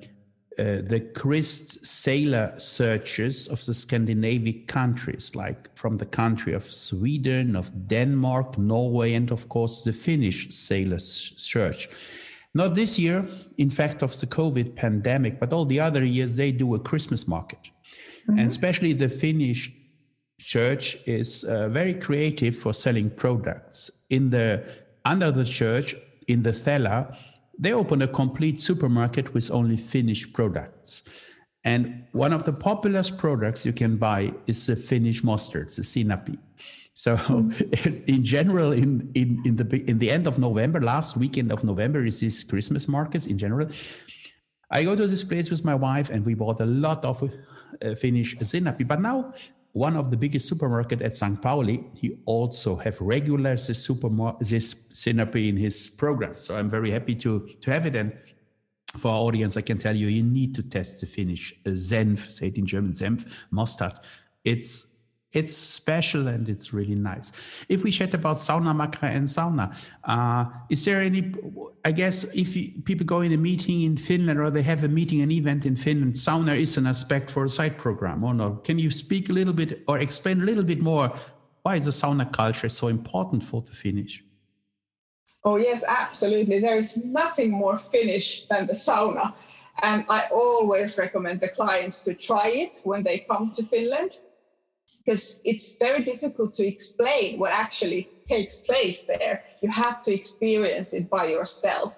uh, 0.59 0.83
the 0.85 0.99
Christ 1.15 1.83
sailor 1.83 2.53
searches 2.57 3.47
of 3.47 3.65
the 3.65 3.73
Scandinavian 3.73 4.65
countries, 4.67 5.35
like 5.35 5.75
from 5.75 5.97
the 5.97 6.05
country 6.05 6.53
of 6.53 6.71
Sweden, 6.71 7.55
of 7.55 7.87
Denmark, 7.87 8.59
Norway, 8.59 9.13
and 9.13 9.31
of 9.31 9.49
course 9.49 9.83
the 9.83 9.93
Finnish 9.93 10.53
sailor 10.53 10.99
search. 10.99 11.89
Not 12.53 12.75
this 12.75 12.99
year, 12.99 13.25
in 13.57 13.71
fact, 13.71 14.03
of 14.03 14.19
the 14.19 14.27
COVID 14.27 14.75
pandemic, 14.75 15.39
but 15.39 15.53
all 15.53 15.65
the 15.65 15.79
other 15.79 16.03
years 16.05 16.35
they 16.35 16.51
do 16.51 16.75
a 16.75 16.79
Christmas 16.79 17.27
market. 17.27 17.71
Mm-hmm. 18.27 18.37
And 18.37 18.47
especially 18.47 18.93
the 18.93 19.09
Finnish 19.09 19.71
church 20.43 20.97
is 21.05 21.43
uh, 21.43 21.69
very 21.69 21.93
creative 21.93 22.55
for 22.55 22.73
selling 22.73 23.09
products. 23.09 24.03
In 24.09 24.29
the 24.29 24.63
under 25.05 25.31
the 25.31 25.45
church, 25.45 25.95
in 26.27 26.43
the 26.43 26.53
cellar, 26.53 27.15
they 27.57 27.73
open 27.73 28.01
a 28.01 28.07
complete 28.07 28.59
supermarket 28.59 29.33
with 29.33 29.51
only 29.51 29.77
Finnish 29.77 30.31
products. 30.33 31.03
And 31.63 32.05
one 32.11 32.33
of 32.33 32.43
the 32.43 32.53
popular 32.53 33.03
products 33.17 33.65
you 33.65 33.73
can 33.73 33.97
buy 33.97 34.33
is 34.47 34.65
the 34.65 34.75
Finnish 34.75 35.23
mustard, 35.23 35.69
the 35.69 35.81
sinappi. 35.81 36.37
So, 36.93 37.15
mm. 37.17 38.05
in 38.05 38.23
general, 38.23 38.71
in, 38.71 39.11
in, 39.15 39.41
in 39.45 39.55
the 39.55 39.83
in 39.89 39.97
the 39.97 40.11
end 40.11 40.27
of 40.27 40.37
November, 40.37 40.81
last 40.81 41.17
weekend 41.17 41.51
of 41.51 41.63
November, 41.63 42.05
is 42.05 42.19
these 42.19 42.43
Christmas 42.43 42.87
markets 42.87 43.25
in 43.25 43.37
general. 43.37 43.67
I 44.69 44.83
go 44.83 44.95
to 44.95 45.07
this 45.07 45.23
place 45.23 45.49
with 45.49 45.63
my 45.63 45.75
wife, 45.75 46.09
and 46.09 46.25
we 46.25 46.33
bought 46.33 46.59
a 46.59 46.65
lot 46.65 47.05
of 47.05 47.23
uh, 47.23 47.95
Finnish 47.95 48.35
sinappi. 48.37 48.87
But 48.87 49.01
now 49.01 49.33
one 49.73 49.97
of 49.97 50.11
the 50.11 50.17
biggest 50.17 50.47
supermarket 50.47 51.01
at 51.01 51.15
St. 51.15 51.41
Pauli, 51.41 51.83
he 51.95 52.19
also 52.25 52.75
have 52.75 53.01
regular 53.01 53.55
this 53.55 53.83
supermarket, 53.83 54.47
this 54.47 54.73
Sinappi 54.93 55.49
in 55.49 55.57
his 55.57 55.89
program. 55.89 56.37
So 56.37 56.55
I'm 56.55 56.69
very 56.69 56.91
happy 56.91 57.15
to 57.15 57.49
to 57.61 57.71
have 57.71 57.85
it. 57.87 57.95
And 57.95 58.15
for 58.97 59.09
our 59.09 59.21
audience, 59.21 59.57
I 59.57 59.61
can 59.61 59.79
tell 59.79 59.95
you, 59.95 60.07
you 60.07 60.21
need 60.23 60.53
to 60.55 60.63
test 60.63 61.01
the 61.01 61.07
Finnish 61.07 61.55
Senf, 61.65 62.31
say 62.31 62.47
it 62.47 62.57
in 62.57 62.67
German, 62.67 62.91
Senf 62.91 63.43
mustard. 63.49 63.93
It's 64.43 64.92
it's 65.33 65.57
special 65.57 66.27
and 66.27 66.47
it's 66.47 66.73
really 66.73 66.95
nice. 66.95 67.31
If 67.67 67.83
we 67.83 67.91
chat 67.91 68.13
about 68.13 68.37
sauna 68.37 68.73
makra 68.73 69.09
and 69.15 69.25
sauna, 69.25 69.75
uh, 70.03 70.45
is 70.69 70.85
there 70.85 71.01
any? 71.01 71.33
I 71.83 71.91
guess 71.91 72.23
if 72.35 72.55
you, 72.55 72.81
people 72.83 73.05
go 73.05 73.21
in 73.21 73.33
a 73.33 73.37
meeting 73.37 73.81
in 73.81 73.97
Finland 73.97 74.39
or 74.39 74.49
they 74.49 74.61
have 74.61 74.83
a 74.83 74.87
meeting, 74.87 75.21
an 75.21 75.31
event 75.31 75.65
in 75.65 75.75
Finland, 75.75 76.13
sauna 76.13 76.57
is 76.57 76.77
an 76.77 76.87
aspect 76.87 77.31
for 77.31 77.43
a 77.43 77.49
site 77.49 77.77
program 77.77 78.23
or 78.23 78.33
no? 78.33 78.61
Can 78.63 78.77
you 78.79 78.91
speak 78.91 79.29
a 79.29 79.33
little 79.33 79.53
bit 79.53 79.83
or 79.87 79.99
explain 79.99 80.41
a 80.41 80.45
little 80.45 80.63
bit 80.63 80.81
more 80.81 81.11
why 81.63 81.75
is 81.75 81.85
the 81.85 81.91
sauna 81.91 82.31
culture 82.31 82.69
so 82.69 82.89
important 82.89 83.41
for 83.41 83.61
the 83.61 83.71
Finnish? 83.71 84.23
Oh 85.45 85.57
yes, 85.57 85.83
absolutely. 85.87 86.59
There 86.59 86.77
is 86.77 87.03
nothing 87.03 87.51
more 87.51 87.79
Finnish 87.79 88.47
than 88.47 88.67
the 88.67 88.73
sauna. 88.73 89.33
And 89.81 90.05
I 90.09 90.27
always 90.31 90.97
recommend 90.97 91.39
the 91.39 91.47
clients 91.47 92.03
to 92.03 92.13
try 92.13 92.49
it 92.49 92.81
when 92.83 93.01
they 93.03 93.19
come 93.19 93.53
to 93.55 93.63
Finland 93.63 94.19
because 95.05 95.39
it's 95.43 95.77
very 95.77 96.03
difficult 96.03 96.53
to 96.55 96.65
explain 96.65 97.39
what 97.39 97.51
actually 97.51 98.09
takes 98.27 98.61
place 98.61 99.03
there. 99.03 99.43
You 99.61 99.69
have 99.69 100.01
to 100.03 100.13
experience 100.13 100.93
it 100.93 101.09
by 101.09 101.25
yourself. 101.25 101.93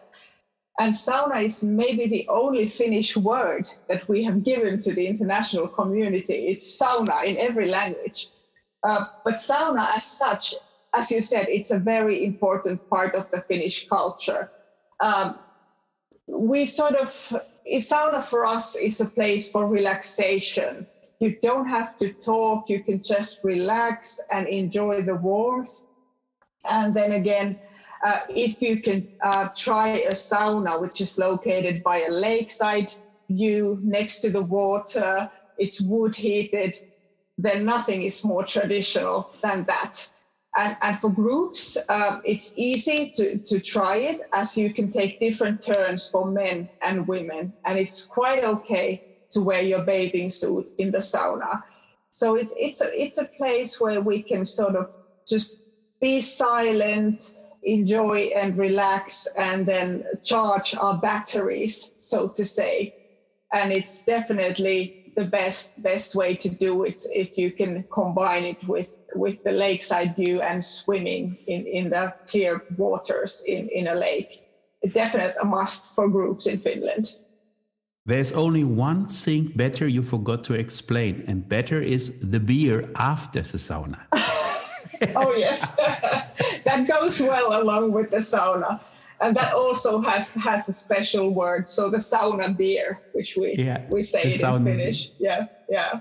And 0.80 0.94
sauna 0.94 1.44
is 1.44 1.64
maybe 1.64 2.08
the 2.08 2.28
only 2.28 2.68
Finnish 2.68 3.16
word 3.16 3.70
that 3.88 4.08
we 4.10 4.24
have 4.24 4.44
given 4.44 4.82
to 4.82 4.94
the 4.94 5.08
international 5.08 5.70
community. 5.70 6.48
It's 6.48 6.78
sauna 6.80 7.24
in 7.24 7.38
every 7.38 7.70
language. 7.70 8.28
Uh, 8.84 9.06
but 9.24 9.36
sauna, 9.36 9.96
as 9.96 10.04
such, 10.04 10.54
as 10.94 11.12
you 11.12 11.22
said, 11.22 11.48
it's 11.48 11.72
a 11.72 11.80
very 11.80 12.26
important 12.26 12.88
part 12.90 13.16
of 13.16 13.30
the 13.32 13.42
Finnish 13.42 13.88
culture. 13.88 14.52
Um, 15.00 15.40
we 16.28 16.66
sort 16.66 16.96
of, 16.96 17.10
sauna 17.66 18.24
for 18.24 18.46
us 18.46 18.76
is 18.76 19.00
a 19.00 19.06
place 19.06 19.50
for 19.50 19.66
relaxation. 19.66 20.88
You 21.20 21.38
don't 21.42 21.68
have 21.68 21.98
to 21.98 22.14
talk, 22.14 22.70
you 22.70 22.84
can 22.84 23.02
just 23.02 23.44
relax 23.44 24.20
and 24.32 24.48
enjoy 24.48 25.02
the 25.02 25.16
warmth. 25.16 25.82
And 26.70 26.94
then 26.94 27.14
again, 27.14 27.60
uh, 28.06 28.20
if 28.30 28.62
you 28.62 28.82
can 28.82 29.08
uh, 29.24 29.50
try 29.56 29.90
a 29.90 30.12
sauna, 30.12 30.82
which 30.82 31.02
is 31.02 31.18
located 31.18 31.82
by 31.84 32.00
a 32.00 32.12
lakeside 32.12 32.94
view 33.30 33.80
next 33.84 34.20
to 34.22 34.30
the 34.30 34.44
water, 34.44 35.30
it's 35.58 35.82
wood 35.82 36.16
heated, 36.16 36.76
then 37.38 37.66
nothing 37.66 38.04
is 38.04 38.24
more 38.24 38.44
traditional 38.44 39.30
than 39.42 39.64
that. 39.66 40.08
And, 40.58 40.78
and 40.82 41.00
for 41.00 41.12
groups, 41.12 41.78
um, 41.90 42.22
it's 42.24 42.54
easy 42.56 43.12
to, 43.16 43.38
to 43.40 43.60
try 43.60 43.98
it 43.98 44.22
as 44.34 44.56
you 44.56 44.74
can 44.74 44.92
take 44.92 45.20
different 45.20 45.62
turns 45.62 46.08
for 46.10 46.30
men 46.30 46.70
and 46.82 47.08
women. 47.08 47.54
And 47.66 47.78
it's 47.78 48.06
quite 48.06 48.44
okay 48.44 49.04
to 49.36 49.42
wear 49.42 49.62
your 49.62 49.84
bathing 49.84 50.30
suit 50.30 50.66
in 50.78 50.92
the 50.92 51.00
sauna. 51.00 51.62
So 52.10 52.36
it's, 52.36 52.54
it's, 52.58 52.82
a, 52.82 52.90
it's 53.02 53.18
a 53.18 53.30
place 53.38 53.80
where 53.80 54.02
we 54.02 54.24
can 54.24 54.46
sort 54.46 54.76
of 54.76 54.88
just 55.30 55.60
be 56.00 56.22
silent, 56.22 57.34
enjoy 57.64 58.30
and 58.36 58.58
relax, 58.58 59.28
and 59.38 59.66
then 59.66 60.04
charge 60.24 60.74
our 60.76 60.98
batteries, 60.98 61.94
so 61.98 62.30
to 62.30 62.46
say. 62.46 62.94
And 63.52 63.74
it's 63.74 64.06
definitely 64.06 64.96
the 65.16 65.26
best 65.26 65.82
best 65.82 66.14
way 66.16 66.36
to 66.36 66.50
do 66.50 66.84
it 66.84 66.98
if 67.12 67.38
you 67.38 67.52
can 67.52 67.86
combine 67.92 68.46
it 68.46 68.58
with 68.68 68.94
with 69.16 69.38
the 69.44 69.52
lakeside 69.52 70.16
view 70.16 70.42
and 70.42 70.64
swimming 70.64 71.38
in 71.48 71.66
in 71.66 71.90
the 71.90 72.14
clear 72.28 72.62
waters 72.76 73.42
in 73.46 73.70
in 73.70 73.88
a 73.88 73.96
lake 73.96 74.42
a 74.84 74.90
definite 74.90 75.36
a 75.42 75.46
must 75.46 75.96
for 75.96 76.10
groups 76.10 76.48
in 76.48 76.60
finland 76.60 77.16
there's 78.06 78.32
only 78.34 78.64
one 78.64 79.06
thing 79.06 79.52
better 79.56 79.88
you 79.88 80.04
forgot 80.04 80.44
to 80.44 80.54
explain 80.54 81.24
and 81.28 81.48
better 81.50 81.82
is 81.82 82.20
the 82.20 82.40
beer 82.40 82.90
after 82.98 83.42
the 83.42 83.58
sauna 83.58 84.00
oh 85.16 85.34
yes 85.36 85.72
that 86.64 86.88
goes 86.88 87.22
well 87.22 87.62
along 87.62 87.92
with 87.92 88.12
the 88.12 88.18
sauna 88.18 88.80
and 89.22 89.36
that 89.36 89.54
also 89.54 90.02
has 90.02 90.34
has 90.34 90.68
a 90.70 90.74
special 90.74 91.34
word. 91.34 91.70
So 91.70 91.90
the 91.90 91.98
sauna 91.98 92.56
beer, 92.56 93.00
which 93.14 93.38
we 93.38 93.56
yeah, 93.58 93.82
we 93.90 94.04
say 94.04 94.24
it 94.24 94.44
in 94.44 94.66
Finnish. 94.66 95.12
Yeah, 95.20 95.48
yeah. 95.70 96.00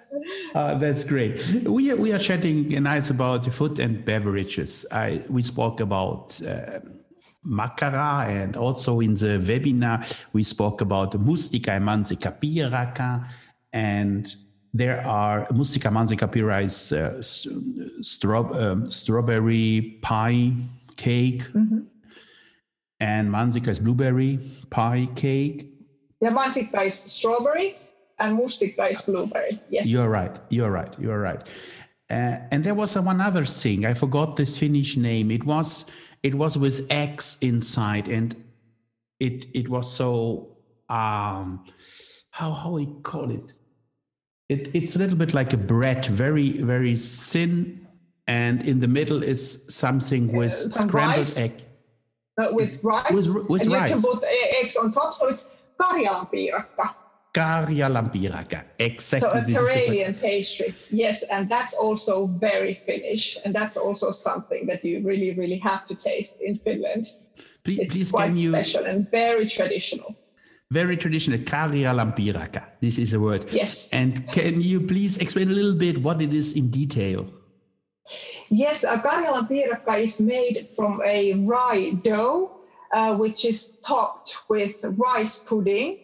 uh, 0.54 0.74
that's 0.78 1.04
great. 1.04 1.42
We 1.64 1.90
are, 1.90 1.96
we 1.96 2.12
are 2.12 2.18
chatting 2.18 2.68
nice 2.82 3.10
about 3.10 3.44
food 3.52 3.78
and 3.78 4.04
beverages. 4.04 4.86
I 4.90 5.22
we 5.28 5.42
spoke 5.42 5.80
about. 5.80 6.40
Uh, 6.42 6.80
Makara 7.46 8.28
and 8.28 8.56
also 8.56 9.00
in 9.00 9.14
the 9.14 9.38
webinar 9.38 10.24
we 10.32 10.42
spoke 10.42 10.80
about 10.80 11.12
Mustika 11.12 11.68
and 11.68 11.86
Piraka 12.40 13.26
and 13.72 14.34
there 14.72 15.06
are 15.06 15.46
Mustika 15.52 15.90
Manzika 15.90 16.30
Pira 16.30 16.62
is 16.62 16.92
uh, 16.92 17.22
um, 18.58 18.90
strawberry 18.90 19.98
pie 20.02 20.52
cake 20.96 21.42
mm-hmm 21.52 21.80
and 23.04 23.30
Manzika 23.30 23.68
is 23.68 23.78
blueberry 23.78 24.38
pie 24.70 25.08
cake. 25.14 25.66
Yeah, 26.20 26.30
Manzika 26.30 26.86
is 26.86 26.94
strawberry 26.94 27.76
and 28.18 28.38
Mustika 28.38 28.90
is 28.90 29.02
blueberry. 29.02 29.60
Yes. 29.68 29.86
You're 29.86 30.08
right. 30.08 30.38
You're 30.50 30.70
right. 30.70 30.94
You're 30.98 31.20
right. 31.20 31.42
Uh, 32.10 32.36
and 32.50 32.64
there 32.64 32.74
was 32.74 32.96
one 32.96 33.20
other 33.20 33.44
thing. 33.44 33.84
I 33.84 33.94
forgot 33.94 34.36
this 34.36 34.58
Finnish 34.58 34.96
name. 34.96 35.30
It 35.30 35.44
was 35.44 35.90
it 36.24 36.34
was 36.34 36.58
with 36.58 36.86
eggs 36.90 37.36
inside, 37.40 38.08
and 38.08 38.34
it 39.20 39.46
it 39.54 39.68
was 39.68 39.92
so 39.92 40.56
um 40.88 41.64
how 42.30 42.50
how 42.50 42.72
we 42.72 42.86
call 43.02 43.30
it. 43.30 43.52
It 44.48 44.70
it's 44.74 44.96
a 44.96 44.98
little 44.98 45.16
bit 45.16 45.34
like 45.34 45.52
a 45.52 45.56
bread, 45.58 46.06
very 46.06 46.50
very 46.50 46.96
thin, 46.96 47.86
and 48.26 48.64
in 48.64 48.80
the 48.80 48.88
middle 48.88 49.22
is 49.22 49.66
something 49.68 50.32
with 50.32 50.52
uh, 50.52 50.70
scrambled 50.70 51.18
rice. 51.18 51.38
egg 51.38 51.52
uh, 52.38 52.48
with 52.52 52.82
rice. 52.82 53.12
With, 53.12 53.48
with 53.48 53.62
and 53.62 53.72
rice. 53.72 53.90
you 53.90 54.10
can 54.10 54.20
put 54.20 54.28
eggs 54.60 54.76
on 54.76 54.92
top. 54.92 55.14
So 55.14 55.28
it's 55.28 55.44
Karjalan 55.78 56.30
Karjalan 57.34 58.14
piirakka, 58.14 58.62
exactly. 58.78 59.54
So 59.54 59.58
a 59.58 59.66
Karelian 59.66 60.14
pastry, 60.20 60.72
yes, 60.90 61.24
and 61.24 61.50
that's 61.50 61.74
also 61.74 62.28
very 62.28 62.74
Finnish, 62.74 63.36
and 63.44 63.52
that's 63.52 63.76
also 63.76 64.12
something 64.12 64.66
that 64.66 64.84
you 64.84 65.02
really, 65.02 65.34
really 65.34 65.58
have 65.58 65.84
to 65.86 65.96
taste 65.96 66.38
in 66.40 66.60
Finland. 66.62 67.10
Please, 67.64 67.80
it's 67.80 67.92
please 67.92 68.12
quite 68.12 68.34
you, 68.38 68.50
special 68.50 68.86
and 68.86 69.10
very 69.10 69.48
traditional. 69.48 70.14
Very 70.70 70.96
traditional, 70.96 71.38
Karjalan 71.40 72.14
piirakka. 72.14 72.62
This 72.78 72.98
is 72.98 73.14
a 73.14 73.18
word. 73.18 73.44
Yes. 73.50 73.90
And 73.90 74.30
can 74.30 74.62
you 74.62 74.80
please 74.80 75.18
explain 75.18 75.50
a 75.50 75.54
little 75.54 75.74
bit 75.74 75.98
what 75.98 76.22
it 76.22 76.32
is 76.32 76.54
in 76.54 76.70
detail? 76.70 77.26
Yes, 78.48 78.84
a 78.84 78.96
Karjalan 79.02 79.50
piirakka 79.50 79.98
is 79.98 80.20
made 80.20 80.68
from 80.76 81.02
a 81.04 81.34
rye 81.42 81.98
dough, 82.04 82.62
uh, 82.92 83.16
which 83.18 83.44
is 83.44 83.74
topped 83.82 84.46
with 84.48 84.78
rice 84.84 85.42
pudding. 85.42 86.03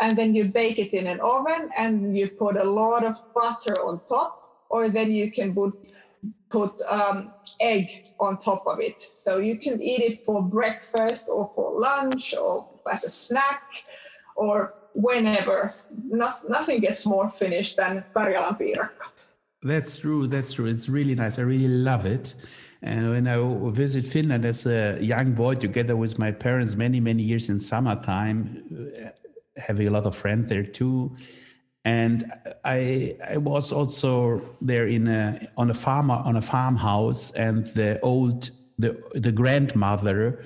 And 0.00 0.16
then 0.16 0.34
you 0.34 0.46
bake 0.46 0.78
it 0.78 0.92
in 0.94 1.06
an 1.06 1.20
oven 1.20 1.70
and 1.76 2.16
you 2.16 2.28
put 2.28 2.56
a 2.56 2.64
lot 2.64 3.04
of 3.04 3.14
butter 3.34 3.74
on 3.84 4.00
top, 4.08 4.66
or 4.70 4.88
then 4.88 5.12
you 5.12 5.30
can 5.30 5.54
put, 5.54 5.74
put 6.50 6.72
um, 6.88 7.32
egg 7.60 7.86
on 8.18 8.38
top 8.38 8.66
of 8.66 8.80
it. 8.80 9.00
So 9.12 9.38
you 9.38 9.58
can 9.58 9.82
eat 9.82 10.00
it 10.00 10.24
for 10.24 10.42
breakfast 10.42 11.28
or 11.28 11.52
for 11.54 11.78
lunch 11.78 12.34
or 12.34 12.66
as 12.90 13.04
a 13.04 13.10
snack 13.10 13.62
or 14.36 14.74
whenever. 14.94 15.74
Not, 16.08 16.48
nothing 16.48 16.80
gets 16.80 17.06
more 17.06 17.30
finished 17.30 17.76
than 17.76 18.04
Karjalan 18.14 18.58
piirakka. 18.58 19.06
That's 19.62 19.98
true. 19.98 20.26
That's 20.26 20.54
true. 20.54 20.66
It's 20.66 20.88
really 20.88 21.14
nice. 21.14 21.38
I 21.38 21.42
really 21.42 21.68
love 21.68 22.06
it. 22.06 22.34
And 22.82 23.10
when 23.10 23.28
I 23.28 23.36
visit 23.72 24.06
Finland 24.06 24.46
as 24.46 24.66
a 24.66 24.96
young 25.02 25.32
boy, 25.32 25.54
together 25.54 25.96
with 25.96 26.18
my 26.18 26.32
parents, 26.32 26.76
many 26.76 26.98
many 26.98 27.22
years 27.22 27.50
in 27.50 27.58
summertime, 27.58 28.64
having 29.66 29.88
a 29.88 29.90
lot 29.90 30.06
of 30.06 30.16
friends 30.16 30.48
there 30.48 30.64
too. 30.64 31.16
And 31.84 32.30
I 32.64 33.16
I 33.28 33.36
was 33.38 33.72
also 33.72 34.42
there 34.60 34.86
in 34.86 35.08
a 35.08 35.48
on 35.56 35.70
a 35.70 35.74
farm 35.74 36.10
on 36.10 36.36
a 36.36 36.42
farmhouse, 36.42 37.30
and 37.32 37.66
the 37.66 38.00
old 38.00 38.50
the 38.78 39.00
the 39.14 39.32
grandmother 39.32 40.44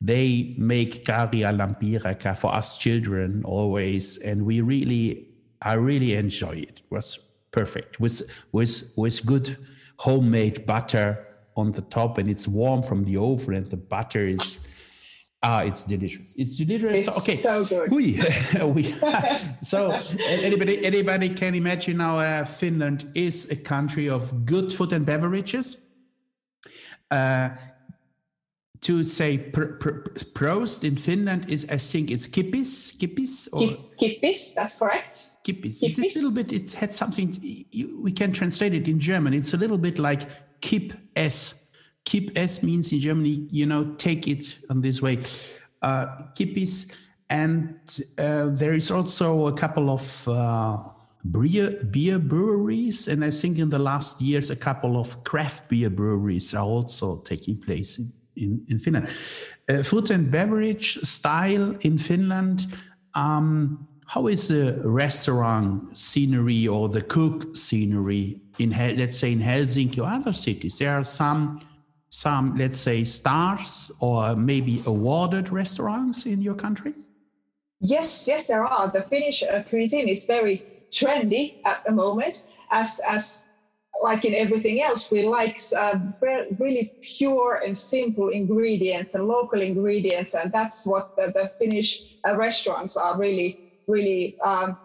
they 0.00 0.54
make 0.58 1.04
Karjalan 1.06 1.80
piirakka 1.80 2.36
for 2.36 2.54
us 2.54 2.76
children 2.76 3.42
always, 3.44 4.18
and 4.18 4.44
we 4.44 4.60
really 4.60 5.28
I 5.62 5.74
really 5.74 6.14
enjoy 6.14 6.56
it. 6.68 6.82
It 6.84 6.90
was 6.90 7.18
perfect 7.50 8.00
with 8.00 8.22
with 8.52 8.92
with 8.96 9.24
good 9.24 9.56
homemade 9.98 10.66
butter 10.66 11.26
on 11.56 11.70
the 11.72 11.82
top 11.82 12.18
and 12.18 12.28
it's 12.28 12.48
warm 12.48 12.82
from 12.82 13.04
the 13.04 13.16
oven 13.16 13.54
and 13.54 13.70
the 13.70 13.76
butter 13.76 14.26
is 14.26 14.60
ah 15.44 15.60
it's 15.60 15.84
delicious 15.84 16.34
it's 16.36 16.56
delicious 16.56 17.06
it's 17.06 17.18
okay. 17.18 17.36
so 17.36 17.64
good. 17.64 17.90
We, 17.90 18.22
we 18.64 18.94
so 19.62 19.98
anybody 20.28 20.84
anybody 20.84 21.28
can 21.28 21.54
imagine 21.54 21.98
now 21.98 22.18
uh, 22.18 22.44
finland 22.44 23.10
is 23.14 23.50
a 23.50 23.56
country 23.56 24.08
of 24.08 24.46
good 24.46 24.72
food 24.72 24.92
and 24.92 25.06
beverages. 25.06 25.84
Uh, 27.10 27.50
to 28.80 29.04
say 29.04 29.38
pr- 29.38 29.76
pr- 29.80 30.00
prost 30.34 30.84
in 30.84 30.96
finland 30.96 31.48
is 31.48 31.64
i 31.70 31.76
think 31.76 32.10
it's 32.10 32.26
kippis 32.26 32.96
kippis 32.98 33.48
or 33.52 33.60
kippis 34.00 34.54
that's 34.54 34.76
correct. 34.78 35.30
Kippis. 35.44 35.82
It's 35.82 35.98
a 35.98 36.00
little 36.00 36.30
bit, 36.30 36.52
it's 36.52 36.72
had 36.72 36.94
something, 36.94 37.36
we 38.00 38.12
can 38.12 38.32
translate 38.32 38.72
it 38.72 38.88
in 38.88 38.98
German. 38.98 39.34
It's 39.34 39.52
a 39.52 39.58
little 39.58 39.76
bit 39.76 39.98
like 39.98 40.22
Kipp 40.62 40.94
S. 41.14 41.63
Kipp 42.04 42.30
S 42.36 42.62
means 42.62 42.92
in 42.92 43.00
Germany, 43.00 43.48
you 43.50 43.66
know, 43.66 43.94
take 43.96 44.28
it 44.28 44.58
on 44.70 44.80
this 44.80 45.00
way. 45.00 45.18
Uh, 45.82 46.06
Kippis. 46.34 46.94
And 47.30 47.78
uh, 48.18 48.48
there 48.50 48.74
is 48.74 48.90
also 48.90 49.46
a 49.46 49.52
couple 49.52 49.90
of 49.90 50.28
uh, 50.28 50.78
beer, 51.30 51.70
beer 51.90 52.18
breweries. 52.18 53.08
And 53.08 53.24
I 53.24 53.30
think 53.30 53.58
in 53.58 53.70
the 53.70 53.78
last 53.78 54.20
years, 54.20 54.50
a 54.50 54.56
couple 54.56 54.98
of 54.98 55.24
craft 55.24 55.68
beer 55.68 55.90
breweries 55.90 56.54
are 56.54 56.64
also 56.64 57.22
taking 57.22 57.56
place 57.56 57.98
in, 57.98 58.12
in, 58.36 58.66
in 58.68 58.78
Finland. 58.78 59.08
Uh, 59.68 59.82
food 59.82 60.10
and 60.10 60.30
beverage 60.30 60.98
style 61.02 61.74
in 61.80 61.98
Finland. 61.98 62.66
Um, 63.14 63.88
how 64.06 64.26
is 64.26 64.48
the 64.48 64.80
restaurant 64.84 65.96
scenery 65.96 66.68
or 66.68 66.88
the 66.88 67.00
cook 67.00 67.56
scenery 67.56 68.40
in 68.58 68.70
let's 68.70 69.18
say 69.18 69.32
in 69.32 69.40
Helsinki 69.40 69.98
or 69.98 70.06
other 70.06 70.32
cities? 70.32 70.78
There 70.78 70.92
are 70.92 71.02
some 71.02 71.60
some 72.14 72.56
let's 72.56 72.78
say 72.78 73.02
stars 73.02 73.90
or 73.98 74.36
maybe 74.36 74.80
awarded 74.86 75.50
restaurants 75.50 76.26
in 76.26 76.40
your 76.40 76.54
country. 76.54 76.94
Yes, 77.80 78.28
yes, 78.28 78.46
there 78.46 78.64
are. 78.64 78.88
The 78.88 79.02
Finnish 79.02 79.42
uh, 79.42 79.64
cuisine 79.68 80.08
is 80.08 80.24
very 80.24 80.64
trendy 80.92 81.56
at 81.64 81.82
the 81.84 81.90
moment, 81.90 82.40
as 82.70 83.00
as 83.06 83.46
like 84.00 84.24
in 84.24 84.32
everything 84.34 84.80
else, 84.80 85.10
we 85.10 85.26
like 85.26 85.58
uh, 85.76 85.98
really 86.58 86.92
pure 87.00 87.60
and 87.66 87.76
simple 87.76 88.28
ingredients 88.28 89.14
and 89.14 89.24
local 89.26 89.60
ingredients, 89.60 90.34
and 90.34 90.52
that's 90.52 90.86
what 90.86 91.08
the, 91.16 91.32
the 91.34 91.50
Finnish 91.58 92.16
uh, 92.26 92.36
restaurants 92.36 92.96
are 92.96 93.18
really, 93.18 93.58
really 93.88 94.36
um, 94.44 94.78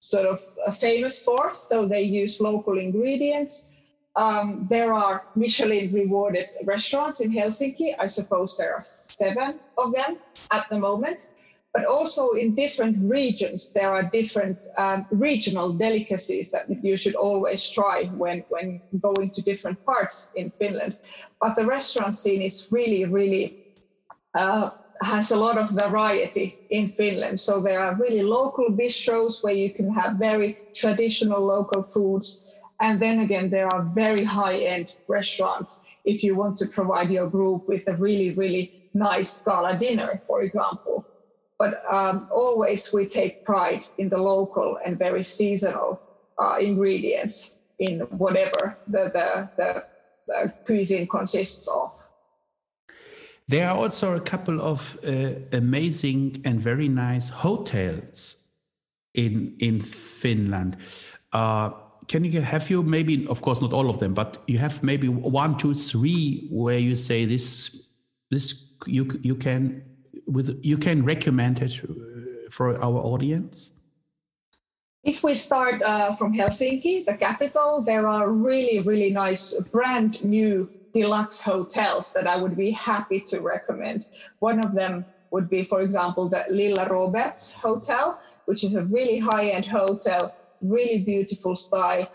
sort 0.00 0.26
of 0.26 0.40
uh, 0.66 0.72
famous 0.72 1.22
for. 1.22 1.54
So 1.54 1.86
they 1.86 2.02
use 2.02 2.40
local 2.40 2.78
ingredients. 2.78 3.68
Um, 4.14 4.66
there 4.70 4.92
are 4.92 5.26
Michelin 5.34 5.92
rewarded 5.92 6.48
restaurants 6.64 7.20
in 7.20 7.30
Helsinki. 7.30 7.94
I 7.98 8.06
suppose 8.06 8.56
there 8.56 8.74
are 8.74 8.84
seven 8.84 9.58
of 9.78 9.94
them 9.94 10.18
at 10.50 10.68
the 10.68 10.78
moment 10.78 11.28
but 11.72 11.86
also 11.86 12.32
in 12.32 12.54
different 12.54 12.98
regions, 13.00 13.72
there 13.72 13.90
are 13.90 14.02
different 14.02 14.58
um, 14.76 15.06
regional 15.10 15.72
delicacies 15.72 16.50
that 16.50 16.66
you 16.84 16.96
should 16.98 17.14
always 17.14 17.66
try 17.66 18.04
when, 18.16 18.44
when 18.50 18.80
going 19.00 19.30
to 19.30 19.42
different 19.42 19.82
parts 19.86 20.32
in 20.36 20.52
Finland. 20.58 20.96
But 21.40 21.56
the 21.56 21.64
restaurant 21.64 22.14
scene 22.14 22.42
is 22.42 22.68
really, 22.70 23.06
really 23.06 23.74
uh, 24.34 24.70
has 25.00 25.30
a 25.30 25.36
lot 25.36 25.56
of 25.56 25.70
variety 25.70 26.58
in 26.68 26.88
Finland. 26.88 27.40
So 27.40 27.60
there 27.60 27.80
are 27.80 27.94
really 27.94 28.22
local 28.22 28.66
bistros 28.70 29.42
where 29.42 29.54
you 29.54 29.72
can 29.72 29.90
have 29.94 30.16
very 30.16 30.58
traditional 30.74 31.40
local 31.40 31.82
foods. 31.82 32.51
And 32.82 33.00
then 33.00 33.20
again, 33.20 33.48
there 33.48 33.68
are 33.72 33.82
very 33.94 34.24
high 34.24 34.58
end 34.74 34.92
restaurants 35.08 35.88
if 36.04 36.22
you 36.22 36.34
want 36.34 36.58
to 36.58 36.66
provide 36.66 37.10
your 37.10 37.28
group 37.30 37.66
with 37.68 37.88
a 37.88 37.96
really, 37.96 38.32
really 38.32 38.90
nice 38.92 39.40
gala 39.40 39.78
dinner, 39.78 40.20
for 40.26 40.42
example 40.42 41.06
but 41.62 41.80
um, 41.88 42.26
always 42.32 42.92
we 42.92 43.06
take 43.06 43.44
pride 43.44 43.84
in 43.96 44.08
the 44.08 44.18
local 44.18 44.78
and 44.84 44.98
very 44.98 45.22
seasonal 45.22 46.00
uh, 46.36 46.56
ingredients 46.60 47.56
in 47.78 48.00
whatever 48.22 48.76
the, 48.88 49.04
the, 49.16 49.48
the, 49.56 49.84
the, 50.26 50.52
cuisine 50.66 51.06
consists 51.06 51.68
of. 51.68 51.92
There 53.46 53.68
are 53.68 53.76
also 53.76 54.16
a 54.16 54.20
couple 54.20 54.60
of 54.60 54.98
uh, 55.06 55.34
amazing 55.52 56.42
and 56.44 56.60
very 56.60 56.88
nice 56.88 57.30
hotels 57.30 58.48
in 59.14 59.54
in 59.58 59.80
Finland. 59.80 60.76
Uh, 61.32 61.70
can 62.08 62.24
you 62.24 62.40
have 62.40 62.70
you 62.70 62.82
maybe, 62.82 63.26
of 63.26 63.42
course, 63.42 63.60
not 63.60 63.72
all 63.72 63.88
of 63.88 63.98
them, 63.98 64.14
but 64.14 64.42
you 64.46 64.58
have 64.58 64.82
maybe 64.82 65.08
one, 65.08 65.56
two, 65.56 65.74
three 65.74 66.48
where 66.50 66.78
you 66.78 66.94
say 66.94 67.24
this 67.24 67.88
this 68.30 68.64
you 68.86 69.08
you 69.22 69.34
can 69.34 69.82
with 70.26 70.58
you 70.62 70.76
can 70.76 71.04
recommend 71.04 71.60
it 71.60 71.80
uh, 71.84 72.50
for 72.50 72.76
our 72.82 72.98
audience? 72.98 73.78
If 75.04 75.24
we 75.24 75.34
start 75.34 75.82
uh, 75.82 76.14
from 76.14 76.32
Helsinki, 76.32 77.04
the 77.04 77.16
capital, 77.16 77.82
there 77.82 78.06
are 78.06 78.30
really, 78.30 78.80
really 78.80 79.10
nice 79.10 79.52
brand 79.72 80.22
new 80.22 80.70
deluxe 80.94 81.40
hotels 81.40 82.12
that 82.12 82.28
I 82.28 82.36
would 82.36 82.56
be 82.56 82.70
happy 82.70 83.20
to 83.22 83.40
recommend. 83.40 84.04
One 84.38 84.64
of 84.64 84.74
them 84.74 85.04
would 85.32 85.48
be, 85.50 85.64
for 85.64 85.80
example, 85.80 86.28
the 86.28 86.44
Lilla 86.50 86.88
Roberts 86.88 87.50
Hotel, 87.50 88.20
which 88.44 88.62
is 88.62 88.76
a 88.76 88.84
really 88.84 89.18
high 89.18 89.48
end 89.48 89.66
hotel, 89.66 90.34
really 90.62 91.02
beautiful 91.02 91.56
style, 91.56 92.08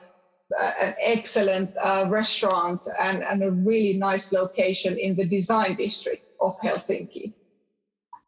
uh, 0.59 0.71
an 0.81 0.95
excellent 1.01 1.69
uh, 1.81 2.05
restaurant, 2.07 2.81
and, 2.99 3.23
and 3.23 3.43
a 3.43 3.51
really 3.51 3.97
nice 3.97 4.31
location 4.31 4.97
in 4.97 5.15
the 5.15 5.25
design 5.25 5.75
district 5.75 6.23
of 6.41 6.57
Helsinki. 6.63 7.33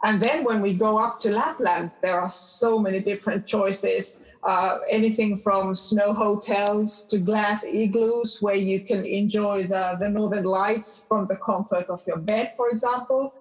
And 0.03 0.21
then 0.21 0.45
when 0.45 0.61
we 0.61 0.73
go 0.73 0.97
up 0.97 1.19
to 1.19 1.31
Lapland, 1.31 1.91
there 2.01 2.19
are 2.19 2.29
so 2.29 2.79
many 2.79 2.99
different 3.01 3.45
choices. 3.45 4.21
Uh, 4.43 4.77
anything 4.89 5.37
from 5.37 5.75
snow 5.75 6.13
hotels 6.13 7.05
to 7.07 7.19
glass 7.19 7.65
igloos, 7.65 8.41
where 8.41 8.55
you 8.55 8.85
can 8.85 9.03
enjoy 9.05 9.63
the, 9.63 9.97
the 9.99 10.09
northern 10.09 10.45
lights 10.45 11.03
from 11.09 11.27
the 11.27 11.35
comfort 11.35 11.85
of 11.89 12.01
your 12.07 12.17
bed, 12.17 12.53
for 12.55 12.69
example. 12.69 13.33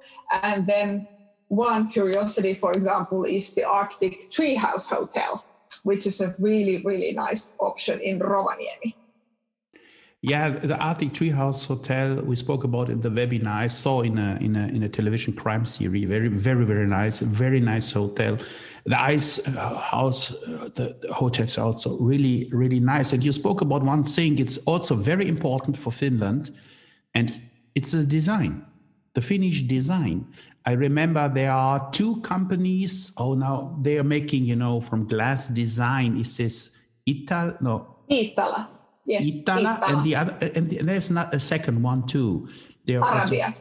And 0.42 0.66
then 0.66 1.06
one 1.46 1.88
curiosity, 1.88 2.54
for 2.54 2.72
example, 2.72 3.24
is 3.24 3.54
the 3.54 3.62
Arctic 3.62 4.30
Treehouse 4.32 4.88
Hotel, 4.88 5.44
which 5.84 6.06
is 6.06 6.20
a 6.20 6.34
really, 6.38 6.82
really 6.84 7.12
nice 7.12 7.56
option 7.58 8.00
in 8.00 8.20
Rovaniemi. 8.20 8.94
Yeah, 10.20 10.48
the 10.48 10.76
Arctic 10.76 11.10
Treehouse 11.10 11.64
Hotel 11.68 12.16
we 12.16 12.34
spoke 12.34 12.64
about 12.64 12.90
in 12.90 13.00
the 13.00 13.08
webinar. 13.08 13.52
I 13.52 13.68
saw 13.68 14.00
in 14.00 14.18
a 14.18 14.36
in 14.40 14.56
a 14.56 14.66
in 14.66 14.82
a 14.82 14.88
television 14.88 15.32
crime 15.32 15.64
series. 15.64 16.08
Very 16.08 16.26
very 16.26 16.64
very 16.64 16.86
nice, 16.86 17.20
very 17.20 17.60
nice 17.60 17.92
hotel. 17.92 18.36
The 18.84 19.00
ice 19.00 19.44
house, 19.44 20.30
the, 20.74 20.98
the 21.00 21.12
hotels 21.12 21.56
are 21.56 21.66
also 21.66 21.96
really 22.00 22.48
really 22.52 22.80
nice. 22.80 23.12
And 23.12 23.24
you 23.24 23.30
spoke 23.30 23.60
about 23.60 23.84
one 23.84 24.02
thing. 24.02 24.40
It's 24.40 24.58
also 24.66 24.96
very 24.96 25.28
important 25.28 25.76
for 25.76 25.92
Finland, 25.92 26.50
and 27.14 27.40
it's 27.76 27.92
the 27.92 28.02
design, 28.02 28.66
the 29.14 29.20
Finnish 29.20 29.62
design. 29.62 30.26
I 30.68 30.72
remember 30.72 31.30
there 31.30 31.52
are 31.52 31.88
two 31.92 32.20
companies. 32.20 33.14
Oh, 33.16 33.32
now 33.32 33.78
they 33.80 33.96
are 33.96 34.04
making 34.04 34.44
you 34.44 34.54
know 34.54 34.82
from 34.82 35.08
glass 35.08 35.48
design. 35.48 36.20
Is 36.20 36.36
this 36.36 36.76
Ital? 37.08 37.56
No. 37.62 38.04
Iittala. 38.10 38.68
Yes, 39.06 39.24
Iittala, 39.24 39.80
and 39.88 40.04
the 40.04 40.14
other, 40.14 40.36
and 40.54 40.68
there's 40.68 41.10
not 41.10 41.32
a 41.32 41.40
second 41.40 41.82
one 41.82 42.06
too. 42.06 42.50
There 42.84 43.00
Arabia. 43.00 43.56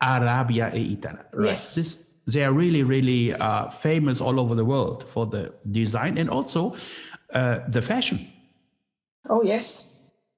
Arabia 0.00 0.72
e 0.72 0.96
Iittala. 0.96 1.28
Right. 1.34 1.48
Yes. 1.52 1.74
This, 1.74 2.14
they 2.24 2.42
are 2.42 2.54
really, 2.54 2.82
really 2.82 3.34
uh, 3.34 3.68
famous 3.68 4.22
all 4.22 4.40
over 4.40 4.54
the 4.54 4.64
world 4.64 5.04
for 5.04 5.26
the 5.26 5.52
design 5.70 6.16
and 6.16 6.30
also 6.30 6.74
uh, 7.34 7.68
the 7.68 7.82
fashion. 7.82 8.32
Oh 9.28 9.42
yes. 9.44 9.92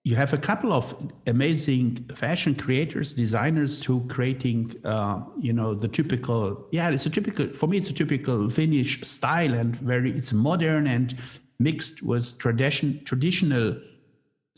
You 0.04 0.16
have 0.16 0.32
a 0.32 0.38
couple 0.38 0.72
of 0.72 0.94
amazing 1.26 1.96
fashion 2.14 2.54
creators, 2.54 3.14
designers 3.14 3.84
who 3.84 4.06
creating, 4.08 4.74
uh, 4.84 5.20
you 5.38 5.52
know, 5.52 5.74
the 5.74 5.88
typical. 5.88 6.66
Yeah, 6.72 6.88
it's 6.90 7.04
a 7.04 7.10
typical. 7.10 7.48
For 7.48 7.66
me, 7.66 7.76
it's 7.76 7.90
a 7.90 7.94
typical 7.94 8.48
Finnish 8.48 9.02
style 9.02 9.52
and 9.52 9.76
very. 9.76 10.10
It's 10.12 10.32
modern 10.32 10.86
and 10.86 11.14
mixed 11.58 12.02
with 12.02 12.38
tradition, 12.38 13.02
traditional 13.04 13.76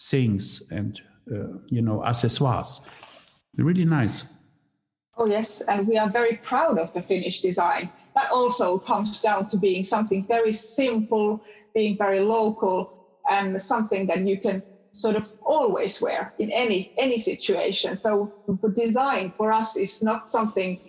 things 0.01 0.63
and 0.71 1.01
uh, 1.33 1.59
you 1.67 1.83
know 1.83 2.01
accessoires. 2.01 2.89
Really 3.57 3.85
nice. 3.85 4.33
Oh 5.17 5.27
yes, 5.27 5.61
and 5.63 5.87
we 5.87 5.99
are 5.99 6.09
very 6.09 6.37
proud 6.37 6.79
of 6.79 6.93
the 6.93 7.03
Finnish 7.03 7.41
design. 7.41 7.91
That 8.15 8.31
also 8.31 8.79
comes 8.79 9.21
down 9.21 9.49
to 9.49 9.59
being 9.59 9.85
something 9.85 10.25
very 10.27 10.53
simple, 10.53 11.43
being 11.75 11.97
very 11.97 12.21
local, 12.21 12.95
and 13.31 13.61
something 13.61 14.07
that 14.07 14.27
you 14.27 14.41
can 14.41 14.63
sort 14.93 15.17
of 15.17 15.27
always 15.43 16.01
wear 16.01 16.35
in 16.39 16.51
any 16.51 16.93
any 16.97 17.19
situation. 17.19 17.97
So 17.97 18.33
design 18.75 19.33
for 19.37 19.53
us 19.53 19.77
is 19.77 20.03
not 20.03 20.29
something 20.29 20.81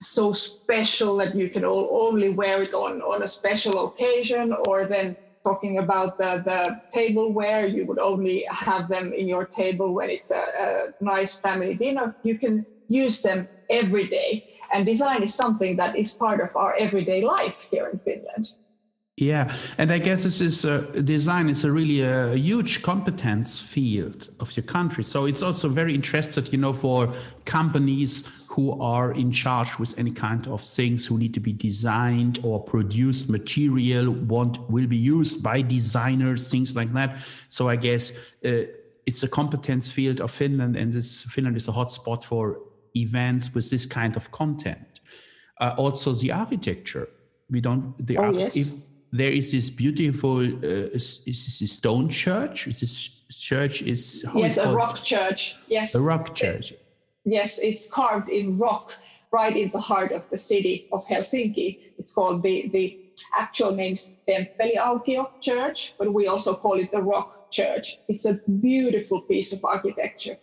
so 0.00 0.32
special 0.32 1.16
that 1.16 1.34
you 1.34 1.48
can 1.48 1.64
all, 1.64 2.08
only 2.08 2.30
wear 2.34 2.62
it 2.62 2.74
on 2.74 3.02
on 3.02 3.22
a 3.22 3.28
special 3.28 3.86
occasion 3.86 4.54
or 4.66 4.84
then 4.84 5.16
talking 5.44 5.78
about 5.78 6.16
the, 6.18 6.42
the 6.44 6.80
tableware, 6.92 7.66
you 7.66 7.86
would 7.86 7.98
only 7.98 8.44
have 8.48 8.88
them 8.88 9.12
in 9.12 9.26
your 9.26 9.46
table 9.46 9.92
when 9.92 10.10
it's 10.10 10.30
a, 10.30 10.44
a 10.58 10.86
nice 11.00 11.40
family 11.40 11.74
dinner. 11.74 12.16
You 12.22 12.38
can 12.38 12.64
use 12.88 13.22
them 13.22 13.48
every 13.68 14.06
day. 14.08 14.44
And 14.72 14.86
design 14.86 15.22
is 15.22 15.34
something 15.34 15.76
that 15.76 15.96
is 15.96 16.12
part 16.12 16.40
of 16.40 16.50
our 16.54 16.74
everyday 16.78 17.22
life 17.22 17.66
here 17.70 17.88
in 17.88 17.98
Finland. 18.00 18.50
Yeah, 19.18 19.54
and 19.76 19.90
I 19.90 19.98
guess 19.98 20.24
this 20.24 20.40
is 20.40 20.64
uh, 20.64 20.80
design 21.04 21.50
is 21.50 21.64
a 21.64 21.70
really 21.70 22.00
a, 22.00 22.34
huge 22.34 22.80
competence 22.80 23.60
field 23.60 24.30
of 24.40 24.56
your 24.56 24.64
country. 24.64 25.04
So 25.04 25.26
it's 25.26 25.42
also 25.42 25.68
very 25.68 25.94
interested, 25.94 26.50
you 26.50 26.58
know, 26.58 26.72
for 26.72 27.12
companies 27.44 28.26
who 28.48 28.80
are 28.80 29.12
in 29.12 29.30
charge 29.30 29.78
with 29.78 29.98
any 29.98 30.12
kind 30.12 30.48
of 30.48 30.62
things 30.62 31.06
who 31.06 31.18
need 31.18 31.34
to 31.34 31.40
be 31.40 31.52
designed 31.52 32.40
or 32.42 32.58
produced 32.58 33.28
material 33.28 34.10
want 34.10 34.58
will 34.70 34.86
be 34.86 34.96
used 34.96 35.42
by 35.44 35.60
designers, 35.60 36.50
things 36.50 36.74
like 36.74 36.90
that. 36.94 37.18
So 37.50 37.68
I 37.68 37.76
guess 37.76 38.16
uh, 38.46 38.62
it's 39.04 39.22
a 39.22 39.28
competence 39.28 39.92
field 39.92 40.22
of 40.22 40.30
Finland, 40.30 40.74
and 40.74 40.90
this 40.90 41.24
Finland 41.24 41.58
is 41.58 41.68
a 41.68 41.72
hotspot 41.72 42.24
for 42.24 42.60
events 42.96 43.54
with 43.54 43.68
this 43.68 43.84
kind 43.84 44.16
of 44.16 44.30
content. 44.30 45.00
Uh, 45.60 45.74
also, 45.76 46.14
the 46.14 46.32
architecture. 46.32 47.08
We 47.50 47.60
don't 47.60 47.94
the 48.06 48.16
oh, 48.16 48.32
yes. 48.32 48.56
if, 48.56 48.68
there 49.12 49.30
is 49.32 49.52
this 49.52 49.68
beautiful 49.68 50.40
uh, 50.40 50.96
is, 50.96 51.22
is 51.26 51.58
this 51.58 51.72
stone 51.72 52.08
church. 52.08 52.64
This 52.64 53.08
church 53.30 53.82
is 53.82 54.24
yes, 54.34 54.56
a 54.56 54.72
rock 54.72 55.04
church. 55.04 55.56
Yes, 55.68 55.94
a 55.94 56.00
rock 56.00 56.34
church. 56.34 56.72
Yes, 57.24 57.58
it's 57.58 57.88
carved 57.88 58.30
in 58.30 58.58
rock, 58.58 58.96
right 59.30 59.56
in 59.56 59.68
the 59.70 59.80
heart 59.80 60.12
of 60.12 60.28
the 60.30 60.38
city 60.38 60.88
of 60.92 61.06
Helsinki. 61.06 61.78
It's 61.98 62.14
called 62.14 62.42
the 62.42 62.68
the 62.68 62.98
actual 63.38 63.72
name 63.72 63.92
is 63.92 64.14
Temppeliaukio 64.26 65.40
Church, 65.42 65.94
but 65.98 66.12
we 66.12 66.26
also 66.26 66.54
call 66.54 66.78
it 66.78 66.90
the 66.90 67.02
Rock 67.02 67.50
Church. 67.50 67.98
It's 68.08 68.24
a 68.24 68.40
beautiful 68.48 69.20
piece 69.20 69.52
of 69.52 69.62
architecture. 69.64 70.38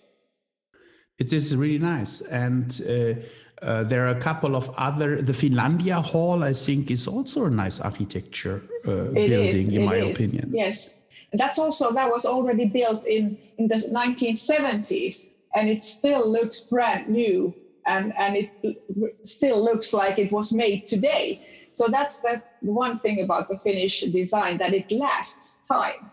It 1.17 1.33
is 1.33 1.55
really 1.55 1.79
nice 1.79 2.21
and. 2.21 2.69
Uh, 2.87 3.21
uh, 3.61 3.83
there 3.83 4.05
are 4.07 4.11
a 4.11 4.19
couple 4.19 4.55
of 4.55 4.69
other. 4.77 5.21
The 5.21 5.33
Finlandia 5.33 6.03
Hall, 6.03 6.43
I 6.43 6.53
think, 6.53 6.91
is 6.91 7.07
also 7.07 7.45
a 7.45 7.49
nice 7.49 7.79
architecture 7.79 8.63
uh, 8.85 9.11
building, 9.13 9.67
is, 9.67 9.69
in 9.69 9.85
my 9.85 9.95
is. 9.95 10.15
opinion. 10.15 10.51
Yes, 10.53 10.99
And 11.31 11.39
that's 11.39 11.59
also, 11.59 11.91
that 11.93 12.09
was 12.09 12.25
already 12.25 12.65
built 12.65 13.05
in, 13.05 13.37
in 13.57 13.67
the 13.67 13.75
1970s 13.75 15.29
and 15.55 15.69
it 15.69 15.83
still 15.83 16.29
looks 16.29 16.61
brand 16.61 17.09
new 17.09 17.53
and, 17.85 18.13
and 18.17 18.35
it 18.37 18.81
still 19.25 19.63
looks 19.63 19.93
like 19.93 20.19
it 20.19 20.31
was 20.31 20.53
made 20.53 20.87
today. 20.87 21.41
So 21.71 21.87
that's 21.87 22.21
the 22.21 22.41
one 22.61 22.99
thing 22.99 23.21
about 23.21 23.49
the 23.49 23.57
Finnish 23.57 24.01
design 24.01 24.57
that 24.57 24.73
it 24.73 24.91
lasts 24.91 25.67
time. 25.67 26.11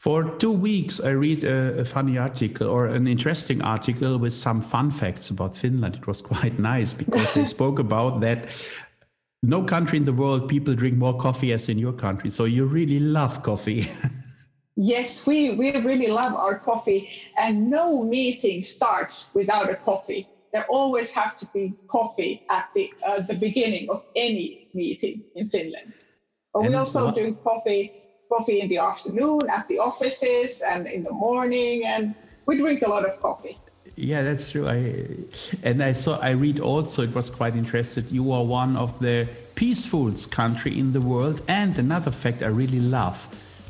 For 0.00 0.24
two 0.38 0.50
weeks, 0.50 0.98
I 0.98 1.10
read 1.10 1.44
a, 1.44 1.80
a, 1.80 1.84
funny 1.84 2.16
article 2.16 2.66
or 2.66 2.86
an 2.86 3.06
interesting 3.06 3.60
article 3.60 4.16
with 4.16 4.32
some 4.32 4.62
fun 4.62 4.90
facts 4.90 5.28
about 5.28 5.54
Finland. 5.54 5.96
It 5.96 6.06
was 6.06 6.22
quite 6.32 6.58
nice 6.58 6.94
because 6.94 7.34
they 7.34 7.44
spoke 7.44 7.78
about 7.86 8.20
that 8.22 8.48
no 9.42 9.62
country 9.62 9.98
in 9.98 10.06
the 10.06 10.12
world 10.14 10.48
people 10.48 10.74
drink 10.74 10.96
more 10.96 11.18
coffee 11.18 11.52
as 11.52 11.68
in 11.68 11.78
your 11.78 11.92
country. 11.92 12.30
So 12.30 12.46
you 12.46 12.64
really 12.64 12.98
love 12.98 13.42
coffee. 13.42 13.90
yes, 14.76 15.26
we, 15.26 15.52
we 15.52 15.72
really 15.80 16.06
love 16.06 16.34
our 16.34 16.58
coffee, 16.58 17.10
and 17.36 17.68
no 17.68 18.02
meeting 18.02 18.62
starts 18.62 19.30
without 19.34 19.68
a 19.68 19.76
coffee. 19.76 20.26
There 20.54 20.64
always 20.70 21.12
have 21.12 21.36
to 21.36 21.46
be 21.52 21.74
coffee 21.88 22.46
at 22.48 22.70
the 22.74 22.90
uh, 23.06 23.20
the 23.20 23.34
beginning 23.34 23.90
of 23.90 24.02
any 24.16 24.68
meeting 24.72 25.24
in 25.34 25.50
Finland. 25.50 25.92
But 26.54 26.62
we 26.62 26.74
also 26.74 27.06
what? 27.06 27.14
do 27.14 27.34
coffee 27.44 27.92
coffee 28.30 28.60
in 28.60 28.68
the 28.68 28.78
afternoon 28.78 29.42
at 29.50 29.68
the 29.68 29.78
offices 29.78 30.62
and 30.62 30.86
in 30.86 31.02
the 31.02 31.12
morning, 31.12 31.84
and 31.84 32.14
we 32.46 32.56
drink 32.56 32.82
a 32.82 32.88
lot 32.88 33.04
of 33.04 33.20
coffee. 33.20 33.58
Yeah, 33.96 34.22
that's 34.22 34.50
true. 34.50 34.66
I 34.68 35.04
and 35.62 35.82
I 35.82 35.92
saw 35.92 36.18
I 36.20 36.30
read 36.30 36.60
also 36.60 37.02
it 37.02 37.14
was 37.14 37.28
quite 37.28 37.54
interesting. 37.54 38.04
You 38.08 38.32
are 38.32 38.44
one 38.44 38.76
of 38.76 38.98
the 39.00 39.28
peaceful 39.54 40.12
country 40.30 40.78
in 40.78 40.92
the 40.92 41.00
world, 41.00 41.42
and 41.48 41.78
another 41.78 42.10
fact 42.10 42.42
I 42.42 42.48
really 42.62 42.80
love. 42.80 43.18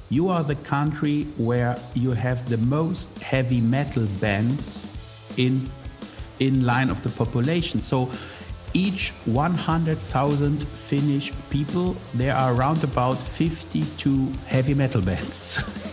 You 0.08 0.28
are 0.28 0.44
the 0.44 0.60
country 0.76 1.24
where 1.36 1.76
you 1.94 2.10
have 2.12 2.48
the 2.48 2.58
most 2.58 3.22
heavy 3.22 3.60
metal 3.60 4.06
bands 4.20 4.96
in 5.36 5.68
in 6.38 6.64
line 6.64 6.90
of 6.90 7.02
the 7.02 7.10
population. 7.10 7.80
So 7.80 8.10
each 8.74 9.12
100,000 9.26 10.64
Finnish 10.64 11.32
people, 11.50 11.96
there 12.14 12.34
are 12.34 12.54
around 12.54 12.84
about 12.84 13.16
52 13.16 14.32
heavy 14.46 14.74
metal 14.74 15.02
bands. 15.02 15.58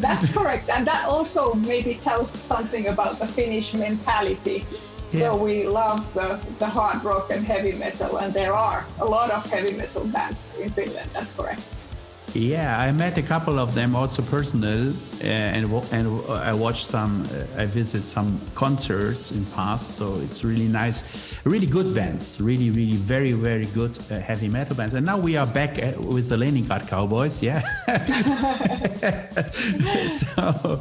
That's 0.00 0.32
correct. 0.32 0.68
And 0.68 0.86
that 0.86 1.06
also 1.06 1.54
maybe 1.54 1.94
tells 1.94 2.30
something 2.30 2.88
about 2.88 3.18
the 3.18 3.26
Finnish 3.26 3.74
mentality. 3.74 4.64
Yeah. 5.12 5.20
So 5.20 5.36
we 5.36 5.66
love 5.66 6.12
the, 6.14 6.40
the 6.58 6.66
hard 6.66 7.04
rock 7.04 7.30
and 7.30 7.44
heavy 7.44 7.72
metal, 7.72 8.16
and 8.18 8.32
there 8.32 8.54
are 8.54 8.86
a 9.00 9.04
lot 9.04 9.30
of 9.30 9.44
heavy 9.50 9.76
metal 9.76 10.04
bands 10.06 10.58
in 10.58 10.70
Finland. 10.70 11.10
That's 11.12 11.36
correct. 11.36 11.86
Yeah, 12.34 12.80
I 12.80 12.92
met 12.92 13.18
a 13.18 13.22
couple 13.22 13.58
of 13.58 13.74
them 13.74 13.94
also 13.94 14.22
personal, 14.22 14.94
uh, 15.20 15.26
and 15.26 15.70
and 15.92 16.30
I 16.30 16.54
watched 16.54 16.86
some. 16.86 17.24
Uh, 17.24 17.62
I 17.62 17.66
visit 17.66 18.04
some 18.04 18.40
concerts 18.54 19.32
in 19.32 19.44
past, 19.54 19.96
so 19.96 20.16
it's 20.22 20.42
really 20.42 20.66
nice, 20.66 21.36
really 21.44 21.66
good 21.66 21.94
bands, 21.94 22.40
really, 22.40 22.70
really 22.70 22.96
very, 22.96 23.32
very 23.32 23.66
good 23.66 23.98
uh, 24.10 24.18
heavy 24.18 24.48
metal 24.48 24.74
bands. 24.74 24.94
And 24.94 25.04
now 25.04 25.18
we 25.18 25.36
are 25.36 25.46
back 25.46 25.78
uh, 25.78 25.92
with 26.00 26.30
the 26.30 26.38
Leningrad 26.38 26.88
Cowboys, 26.88 27.42
yeah. 27.42 27.60
so 30.08 30.80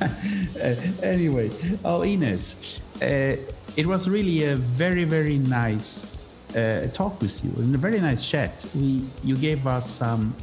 uh, 0.00 0.74
anyway, 1.04 1.48
oh 1.84 2.02
Ines, 2.02 2.80
uh, 3.00 3.36
it 3.76 3.86
was 3.86 4.08
really 4.08 4.46
a 4.46 4.56
very, 4.56 5.04
very 5.04 5.38
nice 5.38 6.12
talk 6.92 7.20
with 7.20 7.44
you, 7.44 7.52
and 7.62 7.72
a 7.72 7.78
very 7.78 8.00
nice 8.00 8.28
chat. 8.28 8.66
We 8.74 9.04
you 9.22 9.36
gave 9.36 9.64
us 9.64 9.88
some 9.88 10.34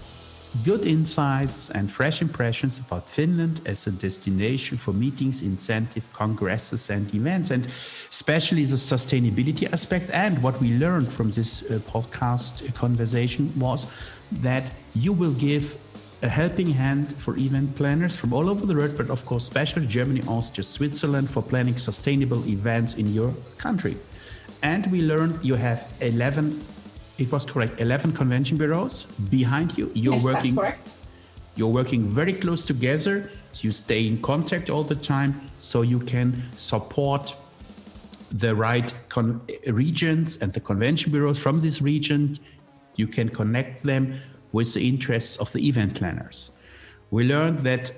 good 0.63 0.85
insights 0.85 1.69
and 1.69 1.91
fresh 1.91 2.21
impressions 2.21 2.79
about 2.79 3.07
Finland 3.07 3.61
as 3.65 3.87
a 3.87 3.91
destination 3.91 4.77
for 4.77 4.93
meetings, 4.93 5.41
incentive, 5.41 6.11
congresses, 6.13 6.89
and 6.89 7.13
events, 7.13 7.51
and 7.51 7.67
especially 8.09 8.65
the 8.65 8.75
sustainability 8.75 9.71
aspect. 9.71 10.09
And 10.11 10.41
what 10.41 10.59
we 10.61 10.77
learned 10.77 11.11
from 11.11 11.29
this 11.31 11.63
uh, 11.63 11.79
podcast 11.79 12.73
conversation 12.75 13.51
was 13.59 13.91
that 14.41 14.71
you 14.93 15.13
will 15.13 15.33
give 15.33 15.75
a 16.21 16.29
helping 16.29 16.69
hand 16.71 17.13
for 17.15 17.37
event 17.37 17.75
planners 17.75 18.15
from 18.15 18.33
all 18.33 18.49
over 18.49 18.65
the 18.65 18.73
world, 18.73 18.97
but 18.97 19.09
of 19.09 19.25
course, 19.25 19.43
especially 19.43 19.85
Germany, 19.85 20.21
Austria, 20.27 20.63
Switzerland 20.63 21.29
for 21.29 21.43
planning 21.43 21.77
sustainable 21.77 22.43
events 22.47 22.95
in 22.95 23.13
your 23.13 23.33
country. 23.57 23.97
And 24.63 24.91
we 24.91 25.01
learned 25.01 25.43
you 25.43 25.55
have 25.55 25.91
11 26.01 26.63
it 27.17 27.31
was 27.31 27.45
correct. 27.45 27.79
11 27.79 28.11
convention 28.13 28.57
bureaus 28.57 29.05
behind 29.05 29.77
you. 29.77 29.91
You're 29.93 30.15
yes, 30.15 30.23
working. 30.23 30.55
That's 30.55 30.75
correct. 30.75 30.95
You're 31.55 31.69
working 31.69 32.03
very 32.03 32.33
close 32.33 32.65
together. 32.65 33.29
You 33.61 33.71
stay 33.71 34.05
in 34.07 34.21
contact 34.21 34.69
all 34.69 34.83
the 34.83 34.95
time, 34.95 35.41
so 35.57 35.81
you 35.81 35.99
can 35.99 36.43
support 36.57 37.33
the 38.31 38.53
right 38.53 38.93
con- 39.07 39.41
eh, 39.47 39.71
regions 39.71 40.37
and 40.41 40.51
the 40.51 40.59
convention 40.59 41.11
bureaus 41.11 41.39
from 41.39 41.61
this 41.61 41.81
region. 41.81 42.37
You 42.97 43.07
can 43.07 43.29
connect 43.29 43.83
them 43.83 44.19
with 44.51 44.73
the 44.73 44.87
interests 44.87 45.37
of 45.37 45.51
the 45.53 45.65
event 45.67 45.95
planners. 45.95 46.51
We 47.11 47.25
learned 47.25 47.59
that 47.59 47.91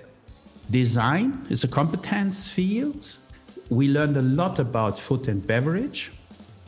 design 0.69 1.47
is 1.49 1.63
a 1.63 1.67
competence 1.67 2.47
field. 2.47 3.17
We 3.69 3.87
learned 3.87 4.17
a 4.17 4.21
lot 4.21 4.59
about 4.59 4.99
food 4.99 5.27
and 5.27 5.45
beverage 5.45 6.11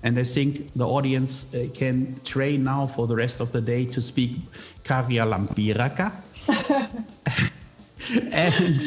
and 0.04 0.18
I 0.18 0.24
think 0.24 0.74
the 0.74 0.88
audience 0.88 1.54
uh, 1.54 1.68
can 1.74 2.20
train 2.24 2.64
now 2.64 2.88
for 2.88 3.08
the 3.08 3.16
rest 3.16 3.42
of 3.42 3.52
the 3.52 3.62
day 3.62 3.86
to 3.86 4.02
speak 4.02 4.38
Karjalan 4.84 5.48
piirakka. 5.56 6.12
and 8.32 8.80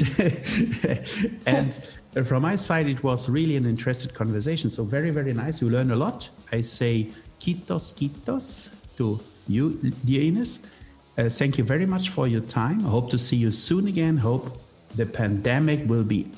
and 1.47 2.27
from 2.27 2.43
my 2.43 2.57
side, 2.57 2.89
it 2.89 3.03
was 3.03 3.29
really 3.29 3.57
an 3.57 3.67
interesting 3.67 4.15
conversation. 4.15 4.71
So 4.71 4.85
very, 4.85 5.11
very 5.11 5.33
nice. 5.33 5.61
You 5.61 5.69
learn 5.69 5.91
a 5.91 5.97
lot. 5.97 6.29
I 6.51 6.61
say 6.61 7.09
kiitos, 7.41 7.95
kiitos 7.95 8.71
to 8.97 9.21
you, 9.49 9.93
dear 10.05 10.23
Ines. 10.23 10.67
Uh, 11.17 11.29
thank 11.29 11.59
you 11.59 11.65
very 11.65 11.87
much 11.87 12.09
for 12.09 12.27
your 12.27 12.41
time. 12.41 12.87
I 12.87 12.91
hope 12.91 13.11
to 13.11 13.19
see 13.19 13.37
you 13.37 13.51
soon 13.51 13.87
again. 13.87 14.17
Hope 14.17 14.59
the 14.95 15.07
pandemic 15.07 15.89
will 15.89 16.05
be 16.05 16.31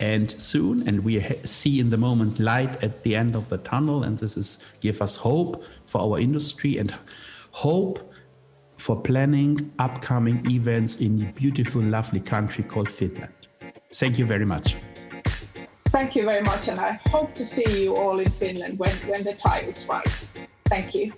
end 0.00 0.34
soon 0.40 0.86
and 0.88 1.04
we 1.04 1.20
see 1.44 1.80
in 1.80 1.90
the 1.90 1.96
moment 1.96 2.40
light 2.40 2.82
at 2.82 3.02
the 3.02 3.14
end 3.14 3.36
of 3.36 3.48
the 3.48 3.58
tunnel 3.58 4.02
and 4.02 4.18
this 4.18 4.36
is 4.36 4.58
give 4.80 5.00
us 5.00 5.16
hope 5.16 5.64
for 5.86 6.00
our 6.00 6.20
industry 6.20 6.78
and 6.78 6.94
hope 7.52 8.12
for 8.76 9.00
planning 9.00 9.72
upcoming 9.78 10.44
events 10.50 10.96
in 10.96 11.16
the 11.16 11.26
beautiful 11.32 11.80
lovely 11.80 12.20
country 12.20 12.64
called 12.64 12.90
finland. 12.90 13.32
Thank 13.92 14.18
you 14.18 14.26
very 14.26 14.44
much. 14.44 14.76
Thank 15.86 16.16
you 16.16 16.24
very 16.24 16.42
much 16.42 16.68
and 16.68 16.80
i 16.80 16.98
hope 17.08 17.34
to 17.34 17.44
see 17.44 17.84
you 17.84 17.94
all 17.94 18.18
in 18.18 18.30
finland 18.30 18.78
when, 18.78 18.92
when 19.06 19.22
the 19.22 19.34
time 19.34 19.66
is 19.66 19.86
right. 19.88 20.28
Thank 20.66 20.94
you 20.94 21.12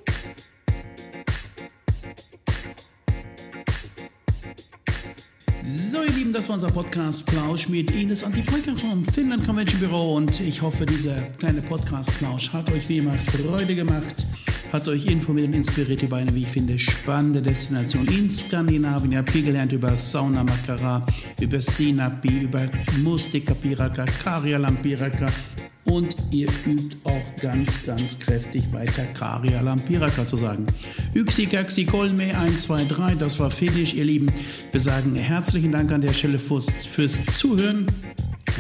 So, 5.69 6.05
ihr 6.05 6.13
Lieben, 6.13 6.33
das 6.33 6.49
war 6.49 6.55
unser 6.55 6.69
Podcast 6.69 7.27
Plausch 7.27 7.69
mit 7.69 7.91
Ines 7.91 8.23
Antipolka 8.23 8.77
vom 8.77 9.05
Finland 9.05 9.45
Convention 9.45 9.81
Büro 9.81 10.15
und 10.15 10.41
ich 10.41 10.63
hoffe, 10.63 10.87
dieser 10.87 11.17
kleine 11.39 11.61
Podcast 11.61 12.17
Plausch 12.19 12.53
hat 12.53 12.71
euch 12.71 12.89
wie 12.89 12.99
immer 12.99 13.19
Freude 13.19 13.75
gemacht, 13.75 14.25
hat 14.73 14.87
euch 14.87 15.07
informiert 15.07 15.49
und 15.49 15.55
inspiriert 15.55 16.05
über 16.05 16.19
eine, 16.19 16.33
wie 16.37 16.43
ich 16.43 16.49
finde, 16.49 16.79
spannende 16.79 17.43
Destination 17.43 18.07
in 18.07 18.31
Skandinavien. 18.31 19.11
Ihr 19.11 19.19
habt 19.19 19.33
viel 19.33 19.43
gelernt 19.43 19.73
über 19.73 19.97
Sauna 19.97 20.45
Makara, 20.45 21.05
über 21.41 21.61
Sinapi, 21.61 22.45
über 22.45 22.69
Mustika 23.03 23.55
Piraka, 23.55 24.07
Karja 24.07 24.59
Lampiraka 24.59 25.27
und 25.91 26.15
ihr 26.31 26.49
übt 26.67 26.97
auch 27.05 27.41
ganz, 27.41 27.85
ganz 27.85 28.19
kräftig 28.19 28.63
weiter 28.73 29.05
Karia 29.15 29.61
Lampiraka 29.61 30.27
zu 30.27 30.37
sagen. 30.37 30.67
Yksi 31.15 31.47
Kaksi 31.47 31.85
Kolme 31.85 32.37
1, 32.37 32.63
2, 32.63 32.85
3, 32.85 33.15
das 33.15 33.39
war 33.39 33.51
Finnisch, 33.51 33.95
ihr 33.95 34.05
Lieben. 34.05 34.27
Wir 34.73 34.81
sagen 34.81 35.15
herzlichen 35.15 35.73
Dank 35.73 35.93
an 35.93 36.01
der 36.01 36.13
Stelle 36.13 36.39
fürs, 36.39 36.71
fürs 36.71 37.25
Zuhören. 37.27 37.87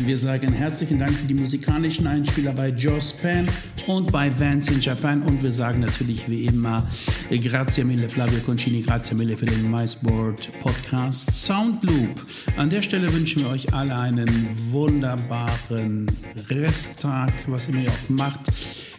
Wir 0.04 0.18
sagen 0.18 0.52
herzlichen 0.52 0.98
Dank 0.98 1.14
für 1.14 1.26
die 1.26 1.34
musikalischen 1.34 2.06
Einspieler 2.06 2.52
bei 2.52 2.68
Joe 2.68 2.98
Pan 3.22 3.48
und 3.86 4.12
bei 4.12 4.30
Vance 4.38 4.72
in 4.72 4.80
Japan. 4.80 5.22
Und 5.22 5.42
wir 5.42 5.52
sagen 5.52 5.80
natürlich 5.80 6.28
wie 6.28 6.44
immer 6.44 6.86
Grazie 7.30 7.82
mille 7.84 8.08
Flavio 8.08 8.40
Concini, 8.40 8.82
grazie 8.82 9.14
mille 9.14 9.36
für 9.36 9.46
den 9.46 9.70
MySport 9.70 10.50
Podcast 10.60 11.46
Soundloop. 11.46 12.26
An 12.58 12.68
der 12.68 12.82
Stelle 12.82 13.12
wünschen 13.12 13.42
wir 13.42 13.50
euch 13.50 13.72
alle 13.72 13.98
einen 13.98 14.48
wunderbaren 14.70 16.06
Resttag, 16.50 17.32
was 17.46 17.68
ihr 17.68 17.76
mir 17.76 17.90
auch 17.90 18.08
macht. 18.08 18.40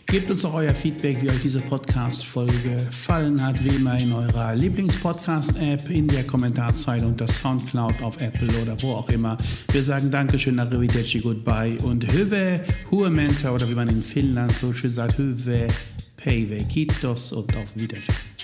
Gebt 0.09 0.31
uns 0.31 0.45
auch 0.45 0.53
euer 0.53 0.73
Feedback, 0.73 1.21
wie 1.21 1.29
euch 1.29 1.41
diese 1.41 1.59
Podcast-Folge 1.59 2.53
gefallen 2.63 3.45
hat, 3.45 3.61
wie 3.61 3.75
immer 3.75 3.99
in 3.99 4.13
eurer 4.13 4.55
Lieblings-Podcast-App, 4.55 5.89
in 5.89 6.07
der 6.07 6.23
Kommentarzeile 6.23 7.05
unter 7.05 7.27
Soundcloud 7.27 8.01
auf 8.01 8.21
Apple 8.21 8.47
oder 8.61 8.81
wo 8.81 8.93
auch 8.93 9.09
immer. 9.09 9.35
Wir 9.69 9.83
sagen 9.83 10.09
Dankeschön, 10.09 10.59
Arrivederci, 10.59 11.19
Goodbye 11.19 11.77
und 11.83 12.09
Höve, 12.09 12.61
Huementa 12.89 13.51
oder 13.51 13.67
wie 13.69 13.75
man 13.75 13.89
in 13.89 14.01
Finnland 14.01 14.53
so 14.53 14.71
schön 14.71 14.91
sagt, 14.91 15.17
Höve, 15.17 15.67
Peive, 16.15 16.63
Kitos 16.69 17.33
und 17.33 17.53
auf 17.57 17.75
Wiedersehen. 17.75 18.36